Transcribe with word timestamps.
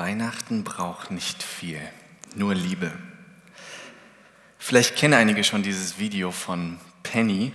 Weihnachten 0.00 0.64
braucht 0.64 1.10
nicht 1.10 1.42
viel, 1.42 1.78
nur 2.34 2.54
Liebe. 2.54 2.90
Vielleicht 4.58 4.96
kennen 4.96 5.12
einige 5.12 5.44
schon 5.44 5.62
dieses 5.62 5.98
Video 5.98 6.30
von 6.30 6.80
Penny. 7.02 7.52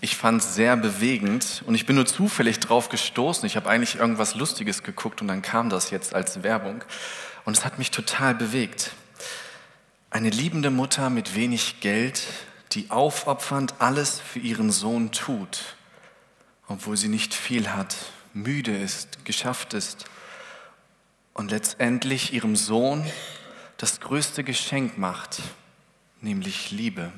Ich 0.00 0.16
fand 0.16 0.40
es 0.40 0.54
sehr 0.54 0.74
bewegend 0.74 1.64
und 1.66 1.74
ich 1.74 1.84
bin 1.84 1.96
nur 1.96 2.06
zufällig 2.06 2.60
drauf 2.60 2.88
gestoßen. 2.88 3.44
Ich 3.44 3.56
habe 3.56 3.68
eigentlich 3.68 3.96
irgendwas 3.96 4.36
Lustiges 4.36 4.82
geguckt 4.84 5.20
und 5.20 5.28
dann 5.28 5.42
kam 5.42 5.68
das 5.68 5.90
jetzt 5.90 6.14
als 6.14 6.42
Werbung 6.42 6.82
und 7.44 7.58
es 7.58 7.66
hat 7.66 7.76
mich 7.76 7.90
total 7.90 8.34
bewegt. 8.34 8.92
Eine 10.08 10.30
liebende 10.30 10.70
Mutter 10.70 11.10
mit 11.10 11.34
wenig 11.34 11.80
Geld, 11.80 12.22
die 12.70 12.90
aufopfernd 12.90 13.74
alles 13.80 14.18
für 14.18 14.38
ihren 14.38 14.72
Sohn 14.72 15.12
tut, 15.12 15.76
obwohl 16.68 16.96
sie 16.96 17.08
nicht 17.08 17.34
viel 17.34 17.68
hat, 17.68 17.96
müde 18.32 18.74
ist, 18.74 19.26
geschafft 19.26 19.74
ist 19.74 20.06
und 21.34 21.50
letztendlich 21.50 22.32
ihrem 22.32 22.56
Sohn 22.56 23.04
das 23.76 24.00
größte 24.00 24.44
Geschenk 24.44 24.98
macht, 24.98 25.40
nämlich 26.20 26.70
Liebe. 26.70 27.12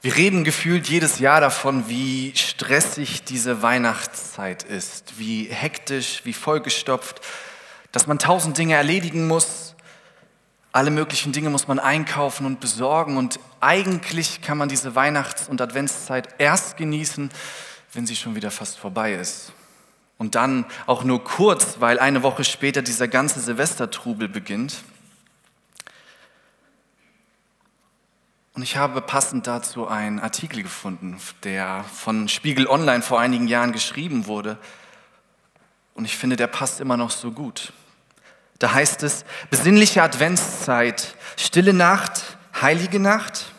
Wir 0.00 0.14
reden 0.14 0.44
gefühlt 0.44 0.88
jedes 0.88 1.18
Jahr 1.18 1.40
davon, 1.40 1.88
wie 1.88 2.32
stressig 2.36 3.24
diese 3.24 3.62
Weihnachtszeit 3.62 4.62
ist, 4.62 5.18
wie 5.18 5.44
hektisch, 5.44 6.20
wie 6.24 6.32
vollgestopft, 6.32 7.20
dass 7.90 8.06
man 8.06 8.18
tausend 8.18 8.58
Dinge 8.58 8.74
erledigen 8.74 9.26
muss, 9.26 9.74
alle 10.70 10.90
möglichen 10.90 11.32
Dinge 11.32 11.50
muss 11.50 11.66
man 11.66 11.78
einkaufen 11.78 12.46
und 12.46 12.60
besorgen 12.60 13.16
und 13.16 13.40
eigentlich 13.60 14.42
kann 14.42 14.58
man 14.58 14.68
diese 14.68 14.94
Weihnachts- 14.94 15.48
und 15.48 15.60
Adventszeit 15.60 16.28
erst 16.38 16.76
genießen, 16.76 17.30
wenn 17.92 18.06
sie 18.06 18.14
schon 18.14 18.36
wieder 18.36 18.50
fast 18.50 18.78
vorbei 18.78 19.14
ist. 19.14 19.52
Und 20.18 20.34
dann 20.34 20.66
auch 20.86 21.04
nur 21.04 21.22
kurz, 21.22 21.76
weil 21.78 22.00
eine 22.00 22.24
Woche 22.24 22.44
später 22.44 22.82
dieser 22.82 23.06
ganze 23.06 23.40
Silvestertrubel 23.40 24.28
beginnt. 24.28 24.82
Und 28.52 28.62
ich 28.62 28.76
habe 28.76 29.00
passend 29.00 29.46
dazu 29.46 29.86
einen 29.86 30.18
Artikel 30.18 30.64
gefunden, 30.64 31.16
der 31.44 31.84
von 31.84 32.28
Spiegel 32.28 32.66
Online 32.66 33.02
vor 33.02 33.20
einigen 33.20 33.46
Jahren 33.46 33.70
geschrieben 33.70 34.26
wurde. 34.26 34.58
Und 35.94 36.04
ich 36.04 36.16
finde, 36.16 36.34
der 36.34 36.48
passt 36.48 36.80
immer 36.80 36.96
noch 36.96 37.12
so 37.12 37.30
gut. 37.30 37.72
Da 38.58 38.74
heißt 38.74 39.04
es, 39.04 39.24
besinnliche 39.50 40.02
Adventszeit, 40.02 41.14
stille 41.36 41.72
Nacht, 41.72 42.36
heilige 42.60 42.98
Nacht, 42.98 43.52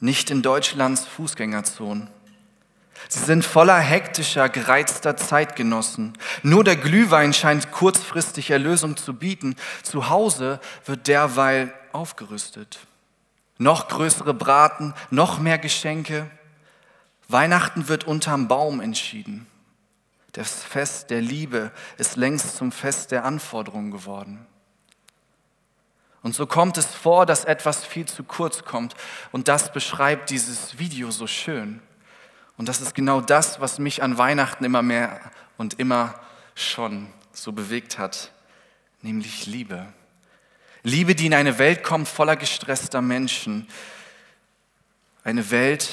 nicht 0.00 0.30
in 0.30 0.42
Deutschlands 0.42 1.06
Fußgängerzonen. 1.06 2.08
Sie 3.08 3.20
sind 3.20 3.44
voller 3.44 3.78
hektischer, 3.78 4.48
gereizter 4.48 5.16
Zeitgenossen. 5.16 6.16
Nur 6.42 6.64
der 6.64 6.76
Glühwein 6.76 7.32
scheint 7.32 7.70
kurzfristig 7.70 8.50
Erlösung 8.50 8.96
zu 8.96 9.14
bieten. 9.14 9.56
Zu 9.82 10.08
Hause 10.08 10.60
wird 10.84 11.06
derweil 11.06 11.72
aufgerüstet. 11.92 12.78
Noch 13.58 13.88
größere 13.88 14.34
Braten, 14.34 14.94
noch 15.10 15.38
mehr 15.38 15.58
Geschenke. 15.58 16.30
Weihnachten 17.28 17.88
wird 17.88 18.04
unterm 18.04 18.48
Baum 18.48 18.80
entschieden. 18.80 19.46
Das 20.32 20.64
Fest 20.64 21.10
der 21.10 21.20
Liebe 21.20 21.70
ist 21.96 22.16
längst 22.16 22.56
zum 22.56 22.72
Fest 22.72 23.12
der 23.12 23.24
Anforderungen 23.24 23.92
geworden. 23.92 24.44
Und 26.22 26.34
so 26.34 26.46
kommt 26.46 26.78
es 26.78 26.86
vor, 26.86 27.26
dass 27.26 27.44
etwas 27.44 27.84
viel 27.84 28.06
zu 28.06 28.24
kurz 28.24 28.64
kommt. 28.64 28.94
Und 29.30 29.46
das 29.46 29.72
beschreibt 29.72 30.30
dieses 30.30 30.78
Video 30.78 31.10
so 31.10 31.26
schön. 31.26 31.80
Und 32.56 32.68
das 32.68 32.80
ist 32.80 32.94
genau 32.94 33.20
das, 33.20 33.60
was 33.60 33.78
mich 33.78 34.02
an 34.02 34.16
Weihnachten 34.16 34.64
immer 34.64 34.82
mehr 34.82 35.20
und 35.56 35.78
immer 35.80 36.14
schon 36.54 37.08
so 37.32 37.52
bewegt 37.52 37.98
hat, 37.98 38.30
nämlich 39.02 39.46
Liebe. 39.46 39.92
Liebe, 40.82 41.14
die 41.14 41.26
in 41.26 41.34
eine 41.34 41.58
Welt 41.58 41.82
kommt 41.82 42.08
voller 42.08 42.36
gestresster 42.36 43.02
Menschen. 43.02 43.66
Eine 45.24 45.50
Welt, 45.50 45.88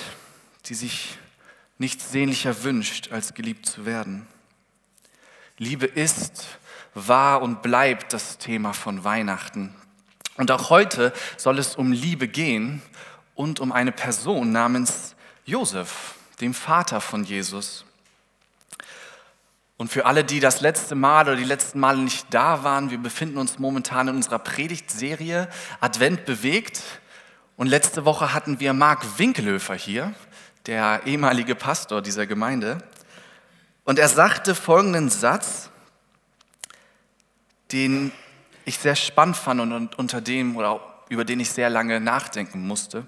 die 0.66 0.76
sich 0.76 1.18
nichts 1.78 2.12
sehnlicher 2.12 2.64
wünscht, 2.64 3.12
als 3.12 3.34
geliebt 3.34 3.66
zu 3.66 3.86
werden. 3.86 4.28
Liebe 5.58 5.86
ist, 5.86 6.60
war 6.94 7.42
und 7.42 7.62
bleibt 7.62 8.14
das 8.14 8.38
Thema 8.38 8.74
von 8.74 9.04
Weihnachten. 9.04 9.74
Und 10.36 10.52
auch 10.52 10.70
heute 10.70 11.14
soll 11.38 11.58
es 11.58 11.76
um 11.76 11.92
Liebe 11.92 12.28
gehen 12.28 12.82
und 13.34 13.60
um 13.60 13.72
eine 13.72 13.92
Person 13.92 14.52
namens 14.52 15.16
Josef 15.46 16.16
dem 16.42 16.54
Vater 16.54 17.00
von 17.00 17.24
Jesus. 17.24 17.86
Und 19.78 19.88
für 19.88 20.06
alle, 20.06 20.24
die 20.24 20.40
das 20.40 20.62
letzte 20.62 20.94
Mal 20.94 21.24
oder 21.26 21.36
die 21.36 21.44
letzten 21.44 21.80
Male 21.80 22.00
nicht 22.00 22.28
da 22.32 22.64
waren, 22.64 22.92
wir 22.92 23.00
befinden 23.00 23.38
uns 23.38 23.58
momentan 23.58 24.08
in 24.10 24.16
unserer 24.16 24.40
Predigtserie 24.40 25.50
Advent 25.80 26.26
bewegt. 26.26 26.84
Und 27.58 27.68
letzte 27.68 28.06
Woche 28.06 28.34
hatten 28.34 28.60
wir 28.60 28.74
Marc 28.74 29.18
Winkelhöfer 29.18 29.76
hier, 29.76 30.14
der 30.68 31.02
ehemalige 31.06 31.56
Pastor 31.56 32.02
dieser 32.02 32.28
Gemeinde. 32.28 32.84
Und 33.84 33.98
er 33.98 34.08
sagte 34.08 34.54
folgenden 34.54 35.10
Satz, 35.10 35.70
den 37.72 38.12
ich 38.66 38.78
sehr 38.78 38.96
spannend 38.96 39.38
fand 39.38 39.62
und 39.62 39.98
unter 39.98 40.22
dem 40.22 40.56
oder 40.58 40.80
über 41.10 41.26
den 41.26 41.40
ich 41.40 41.50
sehr 41.50 41.70
lange 41.70 42.00
nachdenken 42.00 42.68
musste. 42.68 43.08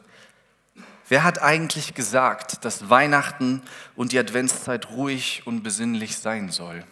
Wer 1.09 1.23
hat 1.23 1.41
eigentlich 1.41 1.93
gesagt, 1.93 2.63
dass 2.63 2.89
Weihnachten 2.89 3.61
und 3.95 4.11
die 4.11 4.19
Adventszeit 4.19 4.89
ruhig 4.89 5.43
und 5.45 5.63
besinnlich 5.63 6.17
sein 6.17 6.49
soll? 6.49 6.83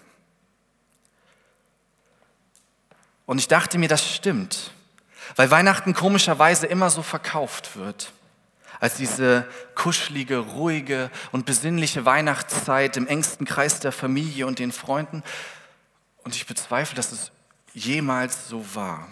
Und 3.26 3.38
ich 3.38 3.48
dachte 3.48 3.78
mir, 3.78 3.88
das 3.88 4.14
stimmt, 4.14 4.72
weil 5.38 5.50
Weihnachten 5.52 5.94
komischerweise 5.94 6.68
immer 6.68 6.90
so 6.90 7.02
verkauft 7.02 7.78
wird. 7.78 8.12
Als 8.82 8.96
diese 8.96 9.48
kuschelige, 9.76 10.38
ruhige 10.40 11.12
und 11.32 11.46
besinnliche 11.46 12.04
Weihnachtszeit 12.04 12.98
im 12.98 13.08
engsten 13.08 13.46
Kreis 13.46 13.80
der 13.80 13.92
Familie 13.92 14.48
und 14.48 14.60
den 14.60 14.72
Freunden. 14.72 15.24
Und 16.24 16.36
ich 16.36 16.48
bezweifle, 16.48 16.96
dass 16.96 17.12
es 17.12 17.32
jemals 17.74 18.48
so 18.48 18.66
war. 18.76 19.08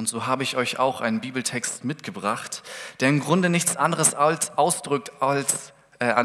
Und 0.00 0.06
so 0.06 0.26
habe 0.26 0.42
ich 0.42 0.56
euch 0.56 0.78
auch 0.78 1.02
einen 1.02 1.20
Bibeltext 1.20 1.84
mitgebracht, 1.84 2.62
der 3.00 3.10
im 3.10 3.20
Grunde 3.20 3.50
nichts 3.50 3.76
anderes 3.76 4.14
als 4.14 4.56
ausdrückt 4.56 5.12
als, 5.20 5.74
äh, 5.98 6.06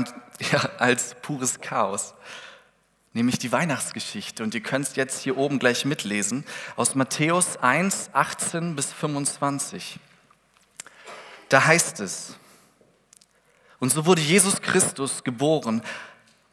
ja, 0.50 0.70
als 0.78 1.16
pures 1.16 1.60
Chaos, 1.60 2.14
nämlich 3.12 3.38
die 3.38 3.52
Weihnachtsgeschichte. 3.52 4.44
Und 4.44 4.56
ihr 4.56 4.62
könnt 4.62 4.88
es 4.88 4.96
jetzt 4.96 5.22
hier 5.22 5.36
oben 5.36 5.60
gleich 5.60 5.84
mitlesen, 5.84 6.46
aus 6.78 6.96
Matthäus 6.96 7.58
1, 7.58 8.12
18 8.14 8.78
bis 8.78 8.94
25. 8.94 10.00
Da 11.50 11.66
heißt 11.66 12.00
es, 12.00 12.38
und 13.80 13.92
so 13.92 14.06
wurde 14.06 14.22
Jesus 14.22 14.62
Christus 14.62 15.26
geboren. 15.26 15.82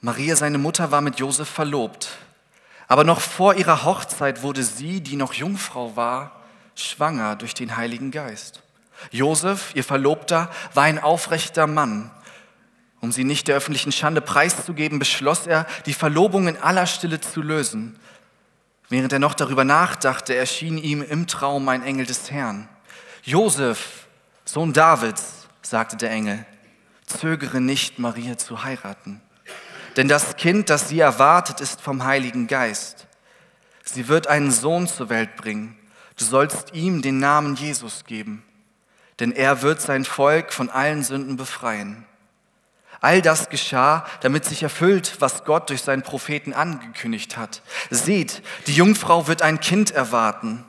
Maria, 0.00 0.34
seine 0.34 0.58
Mutter, 0.58 0.90
war 0.90 1.02
mit 1.02 1.20
Josef 1.20 1.48
verlobt. 1.48 2.08
Aber 2.88 3.04
noch 3.04 3.20
vor 3.20 3.54
ihrer 3.54 3.84
Hochzeit 3.84 4.42
wurde 4.42 4.64
sie, 4.64 5.00
die 5.00 5.14
noch 5.14 5.34
Jungfrau 5.34 5.94
war, 5.94 6.41
schwanger 6.74 7.36
durch 7.36 7.54
den 7.54 7.76
Heiligen 7.76 8.10
Geist. 8.10 8.62
Josef, 9.10 9.72
ihr 9.74 9.84
Verlobter, 9.84 10.50
war 10.74 10.84
ein 10.84 10.98
aufrechter 10.98 11.66
Mann. 11.66 12.10
Um 13.00 13.10
sie 13.10 13.24
nicht 13.24 13.48
der 13.48 13.56
öffentlichen 13.56 13.90
Schande 13.90 14.20
preiszugeben, 14.20 14.98
beschloss 14.98 15.46
er, 15.46 15.66
die 15.86 15.94
Verlobung 15.94 16.46
in 16.46 16.56
aller 16.56 16.86
Stille 16.86 17.20
zu 17.20 17.42
lösen. 17.42 17.98
Während 18.88 19.12
er 19.12 19.18
noch 19.18 19.34
darüber 19.34 19.64
nachdachte, 19.64 20.34
erschien 20.34 20.78
ihm 20.78 21.02
im 21.02 21.26
Traum 21.26 21.68
ein 21.68 21.82
Engel 21.82 22.06
des 22.06 22.30
Herrn. 22.30 22.68
Josef, 23.24 24.06
Sohn 24.44 24.72
Davids, 24.72 25.48
sagte 25.62 25.96
der 25.96 26.10
Engel, 26.10 26.44
zögere 27.06 27.60
nicht, 27.60 27.98
Maria 27.98 28.38
zu 28.38 28.62
heiraten. 28.62 29.20
Denn 29.96 30.08
das 30.08 30.36
Kind, 30.36 30.70
das 30.70 30.88
sie 30.88 31.00
erwartet, 31.00 31.60
ist 31.60 31.80
vom 31.80 32.04
Heiligen 32.04 32.46
Geist. 32.46 33.06
Sie 33.84 34.08
wird 34.08 34.26
einen 34.26 34.50
Sohn 34.50 34.86
zur 34.86 35.08
Welt 35.08 35.36
bringen 35.36 35.76
Du 36.22 36.28
sollst 36.28 36.72
ihm 36.72 37.02
den 37.02 37.18
Namen 37.18 37.56
Jesus 37.56 38.04
geben, 38.04 38.44
denn 39.18 39.32
er 39.32 39.62
wird 39.62 39.80
sein 39.80 40.04
Volk 40.04 40.52
von 40.52 40.70
allen 40.70 41.02
Sünden 41.02 41.36
befreien. 41.36 42.06
All 43.00 43.20
das 43.22 43.48
geschah, 43.48 44.06
damit 44.20 44.44
sich 44.44 44.62
erfüllt, 44.62 45.16
was 45.18 45.42
Gott 45.44 45.68
durch 45.68 45.82
seinen 45.82 46.02
Propheten 46.02 46.52
angekündigt 46.52 47.36
hat. 47.36 47.60
Seht, 47.90 48.44
die 48.68 48.72
Jungfrau 48.72 49.26
wird 49.26 49.42
ein 49.42 49.58
Kind 49.58 49.90
erwarten. 49.90 50.64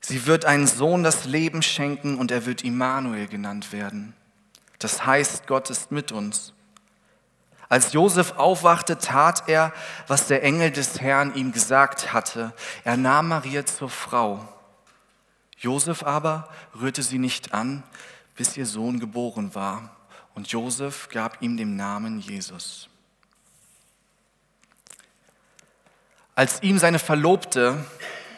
Sie 0.00 0.24
wird 0.24 0.46
einen 0.46 0.66
Sohn 0.66 1.02
das 1.02 1.26
Leben 1.26 1.60
schenken 1.60 2.16
und 2.16 2.30
er 2.30 2.46
wird 2.46 2.64
Immanuel 2.64 3.28
genannt 3.28 3.70
werden. 3.70 4.14
Das 4.78 5.04
heißt, 5.04 5.46
Gott 5.46 5.68
ist 5.68 5.92
mit 5.92 6.10
uns. 6.10 6.54
Als 7.72 7.94
Josef 7.94 8.32
aufwachte, 8.36 8.98
tat 8.98 9.44
er, 9.46 9.72
was 10.06 10.26
der 10.26 10.42
Engel 10.42 10.70
des 10.72 11.00
Herrn 11.00 11.34
ihm 11.34 11.52
gesagt 11.52 12.12
hatte. 12.12 12.52
Er 12.84 12.98
nahm 12.98 13.28
Maria 13.28 13.64
zur 13.64 13.88
Frau. 13.88 14.46
Josef 15.56 16.02
aber 16.02 16.50
rührte 16.78 17.02
sie 17.02 17.16
nicht 17.16 17.54
an, 17.54 17.82
bis 18.36 18.58
ihr 18.58 18.66
Sohn 18.66 19.00
geboren 19.00 19.54
war. 19.54 19.96
Und 20.34 20.48
Josef 20.48 21.08
gab 21.08 21.40
ihm 21.40 21.56
den 21.56 21.76
Namen 21.76 22.20
Jesus. 22.20 22.90
Als 26.34 26.62
ihm 26.62 26.76
seine 26.76 26.98
Verlobte 26.98 27.82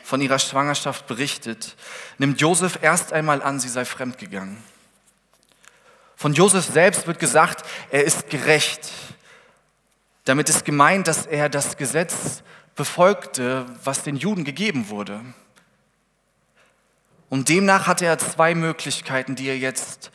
von 0.04 0.20
ihrer 0.20 0.38
Schwangerschaft 0.38 1.08
berichtet, 1.08 1.75
nimmt 2.19 2.40
Josef 2.40 2.78
erst 2.82 3.12
einmal 3.12 3.42
an, 3.42 3.58
sie 3.58 3.69
sei 3.69 3.84
fremdgegangen. 3.84 4.62
Von 6.14 6.34
Josef 6.34 6.66
selbst 6.66 7.08
wird 7.08 7.19
gesagt, 7.19 7.66
er 7.90 8.04
ist 8.04 8.31
gerecht. 8.31 8.92
Damit 10.24 10.48
ist 10.48 10.64
gemeint, 10.64 11.06
dass 11.06 11.26
er 11.26 11.48
das 11.48 11.76
Gesetz 11.76 12.42
befolgte, 12.74 13.66
was 13.84 14.02
den 14.02 14.16
Juden 14.16 14.44
gegeben 14.44 14.88
wurde. 14.88 15.20
Und 17.28 17.48
demnach 17.48 17.86
hatte 17.86 18.06
er 18.06 18.18
zwei 18.18 18.54
Möglichkeiten, 18.54 19.34
die 19.34 19.48
er 19.48 19.58
jetzt 19.58 20.10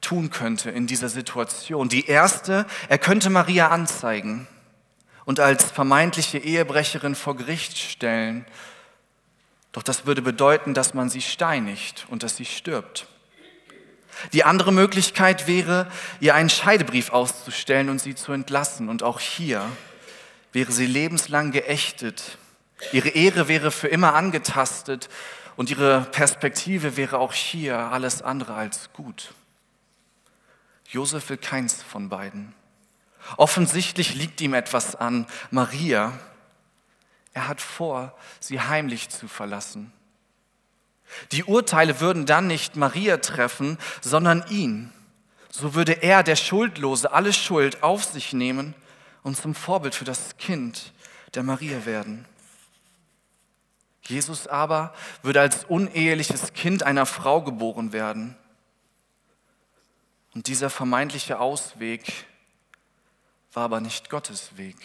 tun 0.00 0.30
könnte 0.30 0.70
in 0.70 0.86
dieser 0.86 1.08
Situation. 1.08 1.88
Die 1.88 2.06
erste, 2.06 2.66
er 2.88 2.98
könnte 2.98 3.28
Maria 3.28 3.68
anzeigen 3.68 4.46
und 5.24 5.40
als 5.40 5.64
vermeintliche 5.64 6.38
Ehebrecherin 6.38 7.14
vor 7.14 7.36
Gericht 7.36 7.76
stellen. 7.76 8.46
Doch 9.72 9.82
das 9.82 10.06
würde 10.06 10.22
bedeuten, 10.22 10.74
dass 10.74 10.94
man 10.94 11.10
sie 11.10 11.20
steinigt 11.20 12.06
und 12.08 12.22
dass 12.22 12.36
sie 12.36 12.46
stirbt. 12.46 13.06
Die 14.32 14.44
andere 14.44 14.72
Möglichkeit 14.72 15.46
wäre, 15.46 15.86
ihr 16.20 16.34
einen 16.34 16.50
Scheidebrief 16.50 17.10
auszustellen 17.10 17.88
und 17.88 18.00
sie 18.00 18.14
zu 18.14 18.32
entlassen. 18.32 18.88
Und 18.88 19.02
auch 19.02 19.20
hier 19.20 19.64
wäre 20.52 20.72
sie 20.72 20.86
lebenslang 20.86 21.52
geächtet. 21.52 22.38
Ihre 22.92 23.10
Ehre 23.10 23.48
wäre 23.48 23.70
für 23.70 23.88
immer 23.88 24.14
angetastet 24.14 25.08
und 25.56 25.70
ihre 25.70 26.02
Perspektive 26.12 26.96
wäre 26.96 27.18
auch 27.18 27.32
hier 27.32 27.76
alles 27.78 28.22
andere 28.22 28.54
als 28.54 28.92
gut. 28.92 29.34
Josef 30.88 31.28
will 31.28 31.36
keins 31.36 31.82
von 31.82 32.08
beiden. 32.08 32.54
Offensichtlich 33.36 34.14
liegt 34.14 34.40
ihm 34.40 34.54
etwas 34.54 34.96
an 34.96 35.26
Maria. 35.50 36.18
Er 37.32 37.46
hat 37.46 37.60
vor, 37.60 38.16
sie 38.40 38.60
heimlich 38.60 39.08
zu 39.08 39.28
verlassen. 39.28 39.92
Die 41.32 41.44
Urteile 41.44 42.00
würden 42.00 42.26
dann 42.26 42.46
nicht 42.46 42.76
Maria 42.76 43.18
treffen, 43.18 43.78
sondern 44.00 44.44
ihn. 44.48 44.92
So 45.50 45.74
würde 45.74 46.02
er, 46.02 46.22
der 46.22 46.36
Schuldlose, 46.36 47.12
alle 47.12 47.32
Schuld 47.32 47.82
auf 47.82 48.04
sich 48.04 48.32
nehmen 48.32 48.74
und 49.22 49.36
zum 49.36 49.54
Vorbild 49.54 49.94
für 49.94 50.04
das 50.04 50.36
Kind 50.36 50.92
der 51.34 51.42
Maria 51.42 51.84
werden. 51.86 52.24
Jesus 54.02 54.46
aber 54.46 54.94
würde 55.22 55.40
als 55.40 55.64
uneheliches 55.64 56.52
Kind 56.52 56.82
einer 56.82 57.06
Frau 57.06 57.42
geboren 57.42 57.92
werden. 57.92 58.36
Und 60.34 60.46
dieser 60.46 60.70
vermeintliche 60.70 61.38
Ausweg 61.38 62.26
war 63.52 63.64
aber 63.64 63.80
nicht 63.80 64.10
Gottes 64.10 64.56
Weg. 64.56 64.76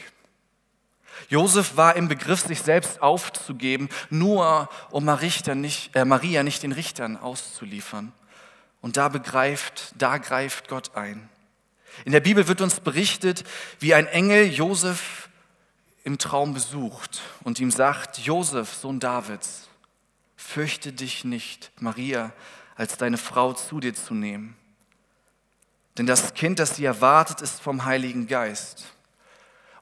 Josef 1.30 1.78
war 1.78 1.96
im 1.96 2.08
Begriff, 2.08 2.42
sich 2.42 2.62
selbst 2.62 3.02
aufzugeben, 3.02 3.90
nur 4.10 4.70
um 4.92 5.06
Maria 5.06 5.56
nicht, 5.56 5.96
äh, 5.96 6.06
Maria 6.06 6.44
nicht 6.44 6.64
den 6.64 6.72
Richtern 6.72 7.18
auszuliefern. 7.18 8.14
Und 8.82 8.98
da 8.98 9.10
begreift, 9.10 9.94
da 9.98 10.18
greift 10.18 10.68
Gott 10.68 10.96
ein. 10.96 11.30
In 12.04 12.12
der 12.12 12.20
Bibel 12.20 12.48
wird 12.48 12.62
uns 12.62 12.80
berichtet, 12.80 13.44
wie 13.80 13.94
ein 13.94 14.08
Engel 14.08 14.52
Josef 14.52 15.30
im 16.04 16.18
Traum 16.18 16.54
besucht 16.54 17.22
und 17.44 17.60
ihm 17.60 17.72
sagt, 17.72 18.20
Josef, 18.20 18.74
Sohn 18.74 19.00
Davids, 19.00 19.70
fürchte 20.36 20.92
dich 20.92 21.24
nicht, 21.24 21.72
Maria 21.80 22.34
als 22.76 22.98
deine 22.98 23.18
Frau 23.18 23.54
zu 23.54 23.80
dir 23.80 23.96
zu 23.96 24.14
nehmen 24.14 24.56
denn 25.98 26.06
das 26.06 26.34
Kind, 26.34 26.60
das 26.60 26.76
sie 26.76 26.86
erwartet, 26.86 27.42
ist 27.42 27.62
vom 27.62 27.86
Heiligen 27.86 28.28
Geist. 28.28 28.86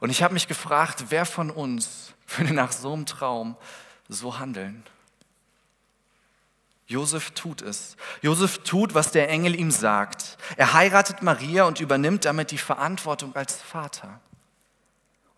Und 0.03 0.09
ich 0.09 0.21
habe 0.21 0.33
mich 0.33 0.49
gefragt, 0.49 1.05
wer 1.11 1.25
von 1.25 1.49
uns 1.49 2.13
würde 2.35 2.53
nach 2.53 2.73
so 2.73 2.91
einem 2.91 3.05
Traum 3.05 3.55
so 4.09 4.37
handeln? 4.37 4.83
Josef 6.87 7.31
tut 7.31 7.61
es. 7.61 7.95
Josef 8.21 8.57
tut, 8.65 8.95
was 8.95 9.13
der 9.13 9.29
Engel 9.29 9.57
ihm 9.57 9.71
sagt. 9.71 10.37
Er 10.57 10.73
heiratet 10.73 11.21
Maria 11.21 11.63
und 11.63 11.79
übernimmt 11.79 12.25
damit 12.25 12.51
die 12.51 12.57
Verantwortung 12.57 13.33
als 13.37 13.61
Vater. 13.61 14.19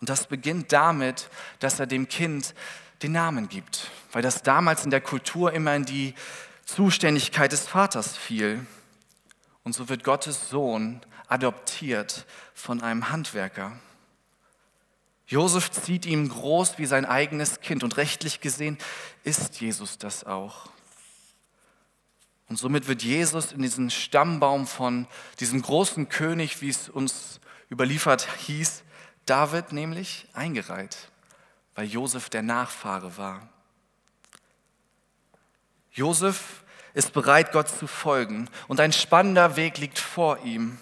Und 0.01 0.09
das 0.09 0.25
beginnt 0.25 0.71
damit, 0.71 1.29
dass 1.59 1.79
er 1.79 1.85
dem 1.85 2.07
Kind 2.07 2.55
den 3.03 3.11
Namen 3.11 3.49
gibt, 3.49 3.91
weil 4.13 4.23
das 4.23 4.41
damals 4.41 4.83
in 4.83 4.89
der 4.89 5.01
Kultur 5.01 5.53
immer 5.53 5.75
in 5.75 5.85
die 5.85 6.15
Zuständigkeit 6.65 7.51
des 7.51 7.67
Vaters 7.67 8.17
fiel. 8.17 8.65
Und 9.63 9.75
so 9.75 9.89
wird 9.89 10.03
Gottes 10.03 10.49
Sohn 10.49 11.01
adoptiert 11.27 12.25
von 12.55 12.81
einem 12.81 13.11
Handwerker. 13.11 13.73
Josef 15.27 15.71
zieht 15.71 16.05
ihm 16.05 16.29
groß 16.29 16.77
wie 16.77 16.85
sein 16.85 17.05
eigenes 17.05 17.59
Kind 17.61 17.83
und 17.83 17.97
rechtlich 17.97 18.41
gesehen 18.41 18.77
ist 19.23 19.59
Jesus 19.59 19.97
das 19.97 20.23
auch. 20.23 20.69
Und 22.47 22.57
somit 22.57 22.87
wird 22.87 23.01
Jesus 23.01 23.51
in 23.51 23.63
diesen 23.63 23.89
Stammbaum 23.89 24.67
von 24.67 25.07
diesem 25.39 25.61
großen 25.61 26.09
König, 26.09 26.61
wie 26.61 26.69
es 26.69 26.89
uns 26.89 27.39
überliefert 27.71 28.27
hieß, 28.45 28.83
David 29.25 29.71
nämlich 29.71 30.27
eingereiht, 30.33 31.09
weil 31.73 31.85
Josef 31.85 32.29
der 32.29 32.43
Nachfahre 32.43 33.17
war. 33.17 33.49
Josef 35.91 36.63
ist 36.93 37.13
bereit, 37.13 37.51
Gott 37.51 37.69
zu 37.69 37.87
folgen. 37.87 38.49
Und 38.67 38.79
ein 38.79 38.93
spannender 38.93 39.55
Weg 39.55 39.79
liegt 39.79 39.97
vor 39.97 40.39
ihm. 40.43 40.77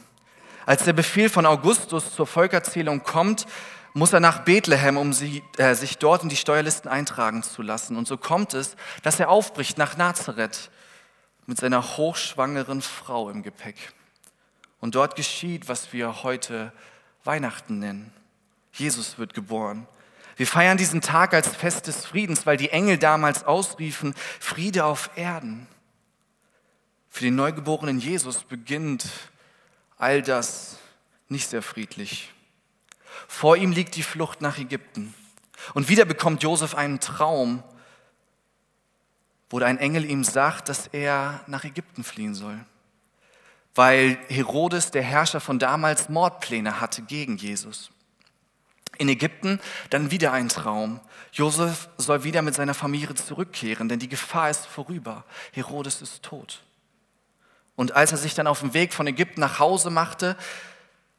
Als 0.65 0.83
der 0.83 0.93
Befehl 0.93 1.29
von 1.29 1.45
Augustus 1.45 2.13
zur 2.13 2.27
Volkerzählung 2.27 3.03
kommt, 3.03 3.45
muss 3.93 4.13
er 4.13 4.19
nach 4.19 4.39
Bethlehem, 4.39 4.97
um 4.97 5.13
sie, 5.13 5.43
äh, 5.57 5.75
sich 5.75 5.97
dort 5.97 6.23
in 6.23 6.29
die 6.29 6.35
Steuerlisten 6.35 6.89
eintragen 6.89 7.43
zu 7.43 7.61
lassen. 7.61 7.95
Und 7.95 8.07
so 8.07 8.17
kommt 8.17 8.53
es, 8.53 8.75
dass 9.03 9.19
er 9.19 9.29
aufbricht 9.29 9.77
nach 9.77 9.97
Nazareth 9.97 10.71
mit 11.45 11.59
seiner 11.59 11.97
hochschwangeren 11.97 12.81
Frau 12.81 13.29
im 13.29 13.43
Gepäck. 13.43 13.93
Und 14.79 14.95
dort 14.95 15.15
geschieht, 15.15 15.67
was 15.67 15.93
wir 15.93 16.23
heute 16.23 16.73
Weihnachten 17.23 17.79
nennen. 17.79 18.11
Jesus 18.73 19.17
wird 19.17 19.33
geboren. 19.33 19.87
Wir 20.35 20.47
feiern 20.47 20.77
diesen 20.77 21.01
Tag 21.01 21.33
als 21.33 21.47
Fest 21.47 21.87
des 21.87 22.05
Friedens, 22.05 22.45
weil 22.45 22.57
die 22.57 22.69
Engel 22.69 22.97
damals 22.97 23.43
ausriefen, 23.43 24.15
Friede 24.39 24.85
auf 24.85 25.11
Erden. 25.15 25.67
Für 27.09 27.23
den 27.23 27.35
neugeborenen 27.35 27.99
Jesus 27.99 28.43
beginnt 28.43 29.07
all 29.97 30.23
das 30.23 30.77
nicht 31.29 31.49
sehr 31.49 31.61
friedlich. 31.61 32.33
Vor 33.27 33.57
ihm 33.57 33.71
liegt 33.71 33.95
die 33.95 34.03
Flucht 34.03 34.41
nach 34.41 34.57
Ägypten. 34.57 35.13
Und 35.73 35.89
wieder 35.89 36.05
bekommt 36.05 36.43
Josef 36.43 36.75
einen 36.75 36.99
Traum, 36.99 37.63
wo 39.49 39.59
ein 39.59 39.77
Engel 39.77 40.05
ihm 40.05 40.23
sagt, 40.23 40.67
dass 40.67 40.87
er 40.87 41.41
nach 41.47 41.63
Ägypten 41.63 42.03
fliehen 42.03 42.33
soll. 42.33 42.59
Weil 43.75 44.17
Herodes, 44.27 44.91
der 44.91 45.03
Herrscher 45.03 45.39
von 45.39 45.59
damals, 45.59 46.09
Mordpläne 46.09 46.79
hatte 46.79 47.01
gegen 47.01 47.37
Jesus. 47.37 47.91
In 48.97 49.09
Ägypten 49.09 49.59
dann 49.89 50.11
wieder 50.11 50.31
ein 50.31 50.49
Traum. 50.49 50.99
Josef 51.31 51.89
soll 51.97 52.23
wieder 52.23 52.43
mit 52.43 52.53
seiner 52.53 52.75
Familie 52.75 53.15
zurückkehren, 53.15 53.89
denn 53.89 53.99
die 53.99 54.09
Gefahr 54.09 54.49
ist 54.49 54.67
vorüber. 54.67 55.25
Herodes 55.51 56.01
ist 56.01 56.23
tot. 56.23 56.63
Und 57.75 57.93
als 57.93 58.11
er 58.11 58.19
sich 58.19 58.35
dann 58.35 58.45
auf 58.45 58.59
dem 58.59 58.73
Weg 58.75 58.93
von 58.93 59.07
Ägypten 59.07 59.41
nach 59.41 59.57
Hause 59.57 59.89
machte, 59.89 60.37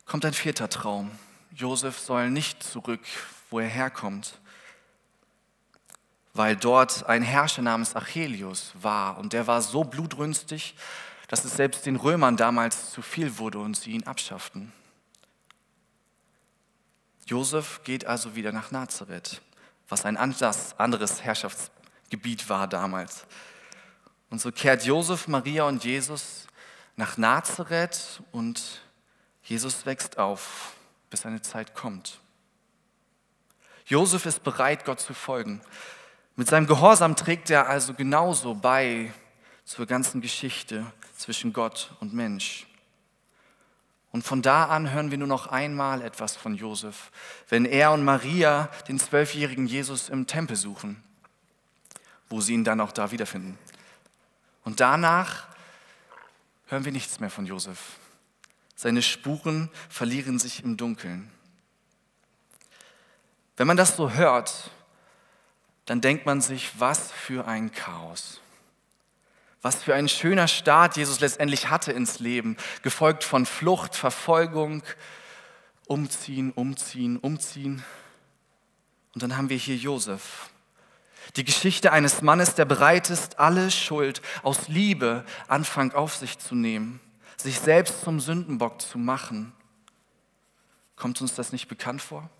kommt 0.07 0.25
ein 0.25 0.35
vierter 0.35 0.69
Traum. 0.69 1.11
Josef 1.55 1.99
soll 1.99 2.31
nicht 2.31 2.63
zurück, 2.63 3.01
wo 3.51 3.61
er 3.61 3.69
herkommt, 3.69 4.41
weil 6.33 6.57
dort 6.57 7.07
ein 7.07 7.23
Herrscher 7.23 7.63
namens 7.63 7.95
Achelius 7.95 8.73
war 8.75 9.19
und 9.19 9.33
der 9.33 9.47
war 9.47 9.63
so 9.63 9.85
blutrünstig, 9.85 10.75
dass 11.29 11.45
es 11.45 11.57
selbst 11.57 11.87
den 11.87 11.97
Römern 11.97 12.37
damals 12.37 12.91
zu 12.91 13.03
viel 13.03 13.39
wurde 13.39 13.59
und 13.59 13.77
sie 13.77 13.93
ihn 13.93 14.05
abschafften. 14.05 14.73
Josef 17.27 17.83
geht 17.85 18.05
also 18.05 18.35
wieder 18.35 18.53
nach 18.53 18.71
Nazareth, 18.71 19.41
was 19.89 20.05
ein 20.05 20.17
anderes 20.17 21.23
Herrschaftsgebiet 21.23 22.49
war 22.49 22.67
damals. 22.67 23.27
Und 24.29 24.41
so 24.41 24.51
kehrt 24.51 24.85
Josef, 24.85 25.29
Maria 25.29 25.65
und 25.65 25.85
Jesus 25.85 26.47
nach 26.97 27.17
Nazareth 27.17 28.21
und 28.33 28.83
Jesus 29.43 29.87
wächst 29.87 30.19
auf, 30.19 30.74
bis 31.15 31.21
seine 31.21 31.43
Zeit 31.43 31.77
kommt. 31.77 32.19
Josef 33.87 34.27
ist 34.27 34.43
bereit, 34.43 34.85
Gott 34.85 34.99
zu 34.99 35.15
folgen. 35.15 35.61
Mit 36.35 36.49
seinem 36.49 36.67
Gehorsam 36.67 37.15
trägt 37.15 37.51
er 37.51 37.69
also 37.69 37.95
genauso 37.95 38.57
bei 38.57 39.13
zur 39.65 39.87
ganzen 39.87 40.21
Geschichte 40.21 40.85
zwischen 41.17 41.53
Gott 41.53 41.93
und 42.01 42.15
Mensch. 42.15 42.67
Und 44.11 44.25
von 44.25 44.43
da 44.43 44.65
an 44.65 44.91
hören 44.91 45.13
wir 45.13 45.19
nur 45.19 45.29
noch 45.29 45.47
einmal 45.47 46.03
etwas 46.03 46.35
von 46.35 46.57
Josef, 46.57 47.13
wenn 47.49 47.65
er 47.65 47.93
und 47.93 48.03
Maria 48.03 48.69
den 48.89 48.99
zwölfjährigen 48.99 49.69
Jesus 49.69 50.09
im 50.09 50.27
Tempel 50.27 50.57
suchen, 50.57 51.01
wo 52.29 52.41
sie 52.41 52.55
ihn 52.55 52.65
dann 52.65 52.81
auch 52.81 52.91
da 52.91 53.13
wiederfinden. 53.13 53.57
Und 54.65 54.81
danach 54.81 55.47
hören 56.67 56.85
wir 56.85 56.91
nichts 56.91 57.21
mehr 57.21 57.31
von 57.31 57.47
Josef. 57.47 58.01
Seine 58.75 59.03
Spuren 59.03 59.71
verlieren 59.89 60.39
sich 60.39 60.65
im 60.65 60.77
Dunkeln. 60.77 61.31
Wenn 63.57 63.67
man 63.67 63.77
das 63.77 63.97
so 63.97 64.11
hört, 64.11 64.71
dann 65.87 66.01
denkt 66.01 66.27
man 66.27 66.41
sich, 66.41 66.73
was 66.79 67.13
für 67.13 67.47
ein 67.47 67.71
Chaos. 67.73 68.41
Was 69.63 69.83
für 69.83 69.95
ein 69.95 70.09
schöner 70.09 70.49
Start 70.49 70.97
Jesus 70.97 71.21
letztendlich 71.21 71.71
hatte 71.71 71.93
ins 71.93 72.19
Leben, 72.19 72.57
gefolgt 72.83 73.25
von 73.25 73.47
Flucht, 73.47 73.95
Verfolgung, 73.95 74.83
umziehen, 75.87 76.53
umziehen, 76.53 77.17
umziehen. 77.19 77.85
Und 79.15 79.23
dann 79.23 79.37
haben 79.37 79.49
wir 79.49 79.57
hier 79.57 79.77
Josef. 79.77 80.51
Die 81.37 81.45
Geschichte 81.45 81.93
eines 81.93 82.23
Mannes, 82.23 82.55
der 82.55 82.65
bereit 82.65 83.09
ist, 83.11 83.39
alle 83.39 83.71
Schuld 83.71 84.21
aus 84.43 84.69
Liebe 84.69 85.25
Anfang 85.49 85.93
auf 85.93 86.15
sich 86.17 86.39
zu 86.39 86.55
nehmen, 86.55 87.01
sich 87.37 87.61
selbst 87.61 88.03
zum 88.03 88.21
Sündenbock 88.21 88.81
zu 88.81 88.99
machen. 88.99 89.53
Kommt 90.97 91.21
uns 91.21 91.35
das 91.35 91.53
nicht 91.53 91.69
bekannt 91.69 92.03
vor? 92.03 92.31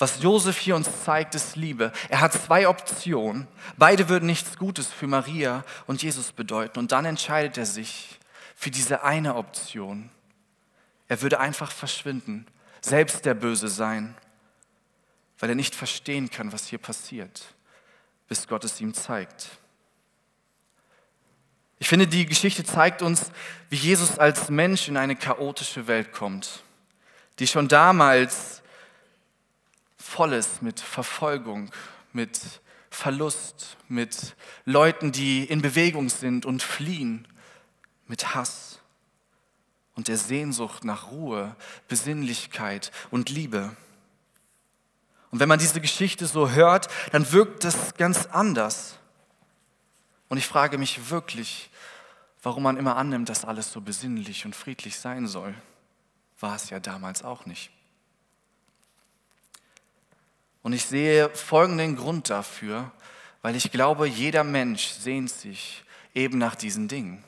Was 0.00 0.22
Josef 0.22 0.56
hier 0.58 0.76
uns 0.76 1.04
zeigt, 1.04 1.34
ist 1.34 1.56
Liebe. 1.56 1.92
Er 2.08 2.22
hat 2.22 2.32
zwei 2.32 2.66
Optionen. 2.66 3.46
Beide 3.76 4.08
würden 4.08 4.24
nichts 4.24 4.56
Gutes 4.56 4.86
für 4.86 5.06
Maria 5.06 5.62
und 5.86 6.02
Jesus 6.02 6.32
bedeuten. 6.32 6.78
Und 6.78 6.92
dann 6.92 7.04
entscheidet 7.04 7.58
er 7.58 7.66
sich 7.66 8.18
für 8.56 8.70
diese 8.70 9.04
eine 9.04 9.34
Option. 9.34 10.08
Er 11.06 11.20
würde 11.20 11.38
einfach 11.38 11.70
verschwinden, 11.70 12.46
selbst 12.80 13.26
der 13.26 13.34
Böse 13.34 13.68
sein, 13.68 14.16
weil 15.38 15.50
er 15.50 15.54
nicht 15.54 15.74
verstehen 15.74 16.30
kann, 16.30 16.52
was 16.52 16.66
hier 16.66 16.78
passiert, 16.78 17.54
bis 18.26 18.48
Gott 18.48 18.64
es 18.64 18.80
ihm 18.80 18.94
zeigt. 18.94 19.50
Ich 21.80 21.88
finde, 21.88 22.06
die 22.06 22.26
Geschichte 22.26 22.62
zeigt 22.62 23.00
uns, 23.00 23.32
wie 23.70 23.76
Jesus 23.76 24.18
als 24.18 24.50
Mensch 24.50 24.86
in 24.86 24.98
eine 24.98 25.16
chaotische 25.16 25.86
Welt 25.86 26.12
kommt, 26.12 26.62
die 27.38 27.46
schon 27.46 27.68
damals 27.68 28.62
voll 29.96 30.34
ist 30.34 30.60
mit 30.60 30.78
Verfolgung, 30.78 31.70
mit 32.12 32.38
Verlust, 32.90 33.78
mit 33.88 34.36
Leuten, 34.66 35.10
die 35.10 35.44
in 35.44 35.62
Bewegung 35.62 36.10
sind 36.10 36.44
und 36.44 36.62
fliehen, 36.62 37.26
mit 38.06 38.34
Hass 38.34 38.80
und 39.94 40.08
der 40.08 40.18
Sehnsucht 40.18 40.84
nach 40.84 41.10
Ruhe, 41.10 41.56
Besinnlichkeit 41.88 42.92
und 43.10 43.30
Liebe. 43.30 43.74
Und 45.30 45.40
wenn 45.40 45.48
man 45.48 45.58
diese 45.58 45.80
Geschichte 45.80 46.26
so 46.26 46.50
hört, 46.50 46.88
dann 47.12 47.32
wirkt 47.32 47.64
das 47.64 47.94
ganz 47.94 48.26
anders. 48.26 48.99
Und 50.30 50.38
ich 50.38 50.46
frage 50.46 50.78
mich 50.78 51.10
wirklich, 51.10 51.70
warum 52.42 52.62
man 52.62 52.76
immer 52.76 52.96
annimmt, 52.96 53.28
dass 53.28 53.44
alles 53.44 53.72
so 53.72 53.80
besinnlich 53.80 54.46
und 54.46 54.54
friedlich 54.54 54.96
sein 54.96 55.26
soll. 55.26 55.54
War 56.38 56.54
es 56.54 56.70
ja 56.70 56.78
damals 56.78 57.22
auch 57.24 57.46
nicht. 57.46 57.70
Und 60.62 60.72
ich 60.72 60.84
sehe 60.84 61.30
folgenden 61.30 61.96
Grund 61.96 62.30
dafür, 62.30 62.92
weil 63.42 63.56
ich 63.56 63.72
glaube, 63.72 64.06
jeder 64.06 64.44
Mensch 64.44 64.86
sehnt 64.86 65.30
sich 65.30 65.84
eben 66.14 66.38
nach 66.38 66.54
diesen 66.54 66.86
Dingen, 66.86 67.24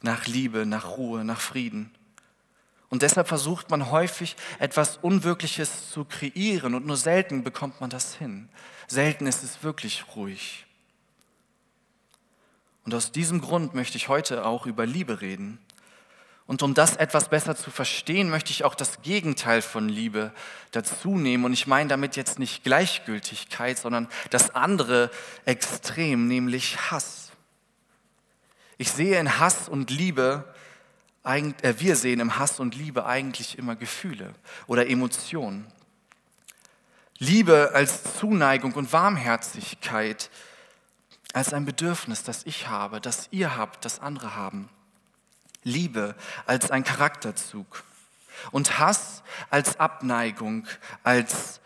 nach 0.00 0.26
Liebe, 0.26 0.66
nach 0.66 0.96
Ruhe, 0.96 1.24
nach 1.24 1.40
Frieden. 1.40 1.94
Und 2.88 3.02
deshalb 3.02 3.28
versucht 3.28 3.70
man 3.70 3.92
häufig 3.92 4.34
etwas 4.58 4.96
Unwirkliches 4.96 5.90
zu 5.90 6.04
kreieren 6.04 6.74
und 6.74 6.86
nur 6.86 6.96
selten 6.96 7.44
bekommt 7.44 7.80
man 7.80 7.88
das 7.88 8.14
hin. 8.14 8.48
Selten 8.88 9.28
ist 9.28 9.44
es 9.44 9.62
wirklich 9.62 10.04
ruhig. 10.16 10.66
Und 12.84 12.94
aus 12.94 13.12
diesem 13.12 13.40
Grund 13.40 13.74
möchte 13.74 13.96
ich 13.96 14.08
heute 14.08 14.44
auch 14.44 14.66
über 14.66 14.86
Liebe 14.86 15.20
reden 15.20 15.58
und 16.46 16.62
um 16.62 16.74
das 16.74 16.96
etwas 16.96 17.28
besser 17.28 17.56
zu 17.56 17.70
verstehen, 17.70 18.28
möchte 18.28 18.50
ich 18.50 18.64
auch 18.64 18.74
das 18.74 19.00
Gegenteil 19.02 19.62
von 19.62 19.88
Liebe 19.88 20.32
dazu 20.72 21.16
nehmen. 21.16 21.44
Und 21.44 21.52
ich 21.52 21.66
meine 21.66 21.88
damit 21.88 22.16
jetzt 22.16 22.38
nicht 22.38 22.64
Gleichgültigkeit, 22.64 23.78
sondern 23.78 24.08
das 24.30 24.54
andere 24.54 25.10
Extrem, 25.44 26.26
nämlich 26.26 26.90
Hass. 26.90 27.30
Ich 28.76 28.90
sehe 28.90 29.18
in 29.18 29.38
Hass 29.38 29.68
und 29.68 29.90
Liebe, 29.90 30.44
äh, 31.22 31.74
wir 31.78 31.94
sehen 31.94 32.18
im 32.18 32.38
Hass 32.38 32.58
und 32.58 32.74
Liebe 32.74 33.06
eigentlich 33.06 33.56
immer 33.56 33.76
Gefühle 33.76 34.34
oder 34.66 34.88
Emotionen. 34.88 35.66
Liebe 37.18 37.70
als 37.72 38.18
Zuneigung 38.18 38.72
und 38.72 38.92
Warmherzigkeit, 38.92 40.28
als 41.32 41.52
ein 41.52 41.64
Bedürfnis, 41.64 42.22
das 42.22 42.44
ich 42.44 42.68
habe, 42.68 43.00
das 43.00 43.28
ihr 43.30 43.56
habt, 43.56 43.84
das 43.84 44.00
andere 44.00 44.34
haben. 44.34 44.68
Liebe 45.64 46.14
als 46.46 46.70
ein 46.70 46.84
Charakterzug 46.84 47.84
und 48.50 48.78
Hass 48.78 49.22
als 49.50 49.78
Abneigung, 49.78 50.66
als 51.04 51.60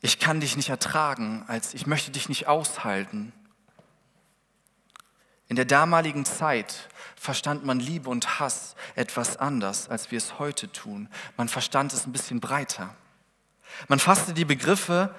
ich 0.00 0.18
kann 0.18 0.40
dich 0.40 0.56
nicht 0.56 0.68
ertragen, 0.68 1.44
als 1.46 1.74
ich 1.74 1.86
möchte 1.86 2.10
dich 2.10 2.28
nicht 2.28 2.48
aushalten. 2.48 3.32
In 5.48 5.56
der 5.56 5.64
damaligen 5.64 6.24
Zeit 6.24 6.88
verstand 7.14 7.64
man 7.64 7.78
Liebe 7.78 8.10
und 8.10 8.40
Hass 8.40 8.74
etwas 8.96 9.36
anders, 9.36 9.88
als 9.88 10.10
wir 10.10 10.18
es 10.18 10.38
heute 10.38 10.70
tun. 10.72 11.08
Man 11.36 11.48
verstand 11.48 11.92
es 11.92 12.06
ein 12.06 12.12
bisschen 12.12 12.40
breiter. 12.40 12.94
Man 13.88 13.98
fasste 13.98 14.32
die 14.32 14.44
Begriffe 14.44 15.14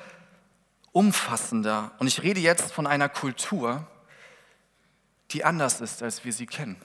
umfassender. 0.97 1.91
Und 1.99 2.07
ich 2.07 2.23
rede 2.23 2.39
jetzt 2.39 2.71
von 2.73 2.87
einer 2.87 3.07
Kultur, 3.07 3.85
die 5.29 5.45
anders 5.45 5.79
ist, 5.79 6.01
als 6.01 6.25
wir 6.25 6.33
sie 6.33 6.47
kennen 6.47 6.81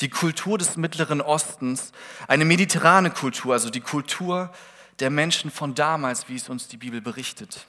die 0.00 0.08
Kultur 0.08 0.58
des 0.58 0.76
Mittleren 0.76 1.20
Ostens, 1.20 1.92
eine 2.26 2.44
mediterrane 2.44 3.10
Kultur, 3.10 3.52
also 3.52 3.70
die 3.70 3.80
Kultur 3.80 4.52
der 4.98 5.08
Menschen 5.08 5.52
von 5.52 5.74
damals, 5.74 6.28
wie 6.28 6.36
es 6.36 6.48
uns 6.48 6.68
die 6.68 6.76
Bibel 6.76 7.00
berichtet. 7.00 7.66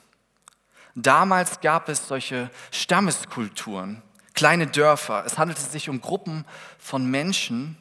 Damals 0.95 1.61
gab 1.61 1.89
es 1.89 2.07
solche 2.07 2.49
Stammeskulturen, 2.71 4.01
kleine 4.33 4.67
Dörfer. 4.67 5.23
Es 5.25 5.37
handelte 5.37 5.61
sich 5.61 5.89
um 5.89 6.01
Gruppen 6.01 6.45
von 6.79 7.05
Menschen, 7.05 7.77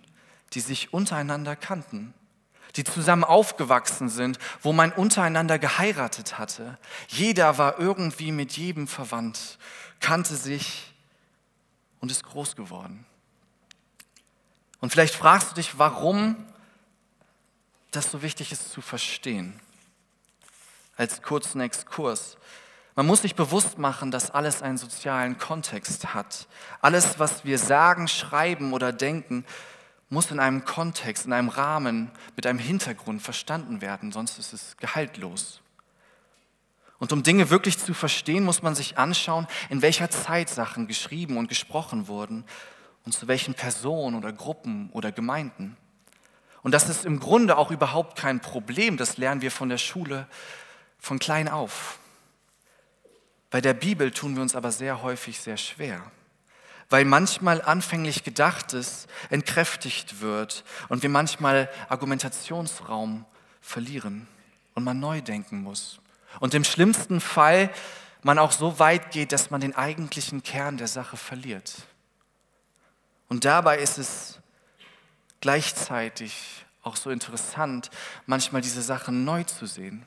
die 0.52 0.60
sich 0.60 0.92
untereinander 0.92 1.56
kannten, 1.56 2.12
die 2.76 2.84
zusammen 2.84 3.24
aufgewachsen 3.24 4.08
sind, 4.08 4.38
wo 4.62 4.72
man 4.72 4.92
untereinander 4.92 5.58
geheiratet 5.58 6.38
hatte. 6.38 6.78
Jeder 7.08 7.58
war 7.58 7.78
irgendwie 7.78 8.32
mit 8.32 8.56
jedem 8.56 8.88
verwandt, 8.88 9.58
kannte 10.00 10.34
sich 10.34 10.92
und 12.00 12.10
ist 12.10 12.24
groß 12.24 12.56
geworden. 12.56 13.06
Und 14.80 14.90
vielleicht 14.90 15.14
fragst 15.14 15.52
du 15.52 15.54
dich, 15.54 15.78
warum 15.78 16.36
das 17.90 18.10
so 18.10 18.22
wichtig 18.22 18.52
ist 18.52 18.70
zu 18.70 18.80
verstehen. 18.80 19.58
Als 20.96 21.22
kurzen 21.22 21.60
Exkurs. 21.60 22.36
Man 22.96 23.06
muss 23.06 23.22
sich 23.22 23.34
bewusst 23.34 23.78
machen, 23.78 24.10
dass 24.10 24.30
alles 24.30 24.62
einen 24.62 24.78
sozialen 24.78 25.38
Kontext 25.38 26.14
hat. 26.14 26.46
Alles, 26.80 27.18
was 27.18 27.44
wir 27.44 27.58
sagen, 27.58 28.06
schreiben 28.06 28.72
oder 28.72 28.92
denken, 28.92 29.44
muss 30.14 30.30
in 30.30 30.40
einem 30.40 30.64
Kontext, 30.64 31.26
in 31.26 31.32
einem 31.34 31.50
Rahmen, 31.50 32.10
mit 32.36 32.46
einem 32.46 32.58
Hintergrund 32.58 33.20
verstanden 33.20 33.82
werden, 33.82 34.12
sonst 34.12 34.38
ist 34.38 34.54
es 34.54 34.76
gehaltlos. 34.78 35.60
Und 36.98 37.12
um 37.12 37.22
Dinge 37.22 37.50
wirklich 37.50 37.78
zu 37.78 37.92
verstehen, 37.92 38.44
muss 38.44 38.62
man 38.62 38.74
sich 38.74 38.96
anschauen, 38.96 39.46
in 39.68 39.82
welcher 39.82 40.08
Zeit 40.08 40.48
Sachen 40.48 40.86
geschrieben 40.86 41.36
und 41.36 41.48
gesprochen 41.48 42.08
wurden 42.08 42.44
und 43.04 43.12
zu 43.12 43.28
welchen 43.28 43.52
Personen 43.52 44.16
oder 44.16 44.32
Gruppen 44.32 44.88
oder 44.92 45.12
Gemeinden. 45.12 45.76
Und 46.62 46.72
das 46.72 46.88
ist 46.88 47.04
im 47.04 47.20
Grunde 47.20 47.58
auch 47.58 47.70
überhaupt 47.70 48.16
kein 48.16 48.40
Problem, 48.40 48.96
das 48.96 49.18
lernen 49.18 49.42
wir 49.42 49.50
von 49.50 49.68
der 49.68 49.76
Schule 49.76 50.26
von 50.98 51.18
klein 51.18 51.48
auf. 51.48 51.98
Bei 53.50 53.60
der 53.60 53.74
Bibel 53.74 54.10
tun 54.10 54.34
wir 54.34 54.42
uns 54.42 54.56
aber 54.56 54.72
sehr 54.72 55.02
häufig 55.02 55.38
sehr 55.38 55.58
schwer, 55.58 56.10
weil 56.90 57.04
manchmal 57.04 57.62
anfänglich 57.62 58.24
Gedachtes 58.24 59.06
entkräftigt 59.30 60.20
wird 60.20 60.64
und 60.88 61.02
wir 61.02 61.10
manchmal 61.10 61.68
Argumentationsraum 61.88 63.24
verlieren 63.60 64.26
und 64.74 64.84
man 64.84 65.00
neu 65.00 65.20
denken 65.20 65.62
muss. 65.62 66.00
Und 66.40 66.54
im 66.54 66.64
schlimmsten 66.64 67.20
Fall 67.20 67.70
man 68.22 68.38
auch 68.38 68.52
so 68.52 68.78
weit 68.78 69.10
geht, 69.10 69.32
dass 69.32 69.50
man 69.50 69.60
den 69.60 69.76
eigentlichen 69.76 70.42
Kern 70.42 70.76
der 70.76 70.88
Sache 70.88 71.16
verliert. 71.16 71.74
Und 73.28 73.44
dabei 73.44 73.78
ist 73.78 73.98
es 73.98 74.40
gleichzeitig 75.40 76.64
auch 76.82 76.96
so 76.96 77.10
interessant, 77.10 77.90
manchmal 78.26 78.62
diese 78.62 78.82
Sachen 78.82 79.24
neu 79.24 79.44
zu 79.44 79.66
sehen, 79.66 80.06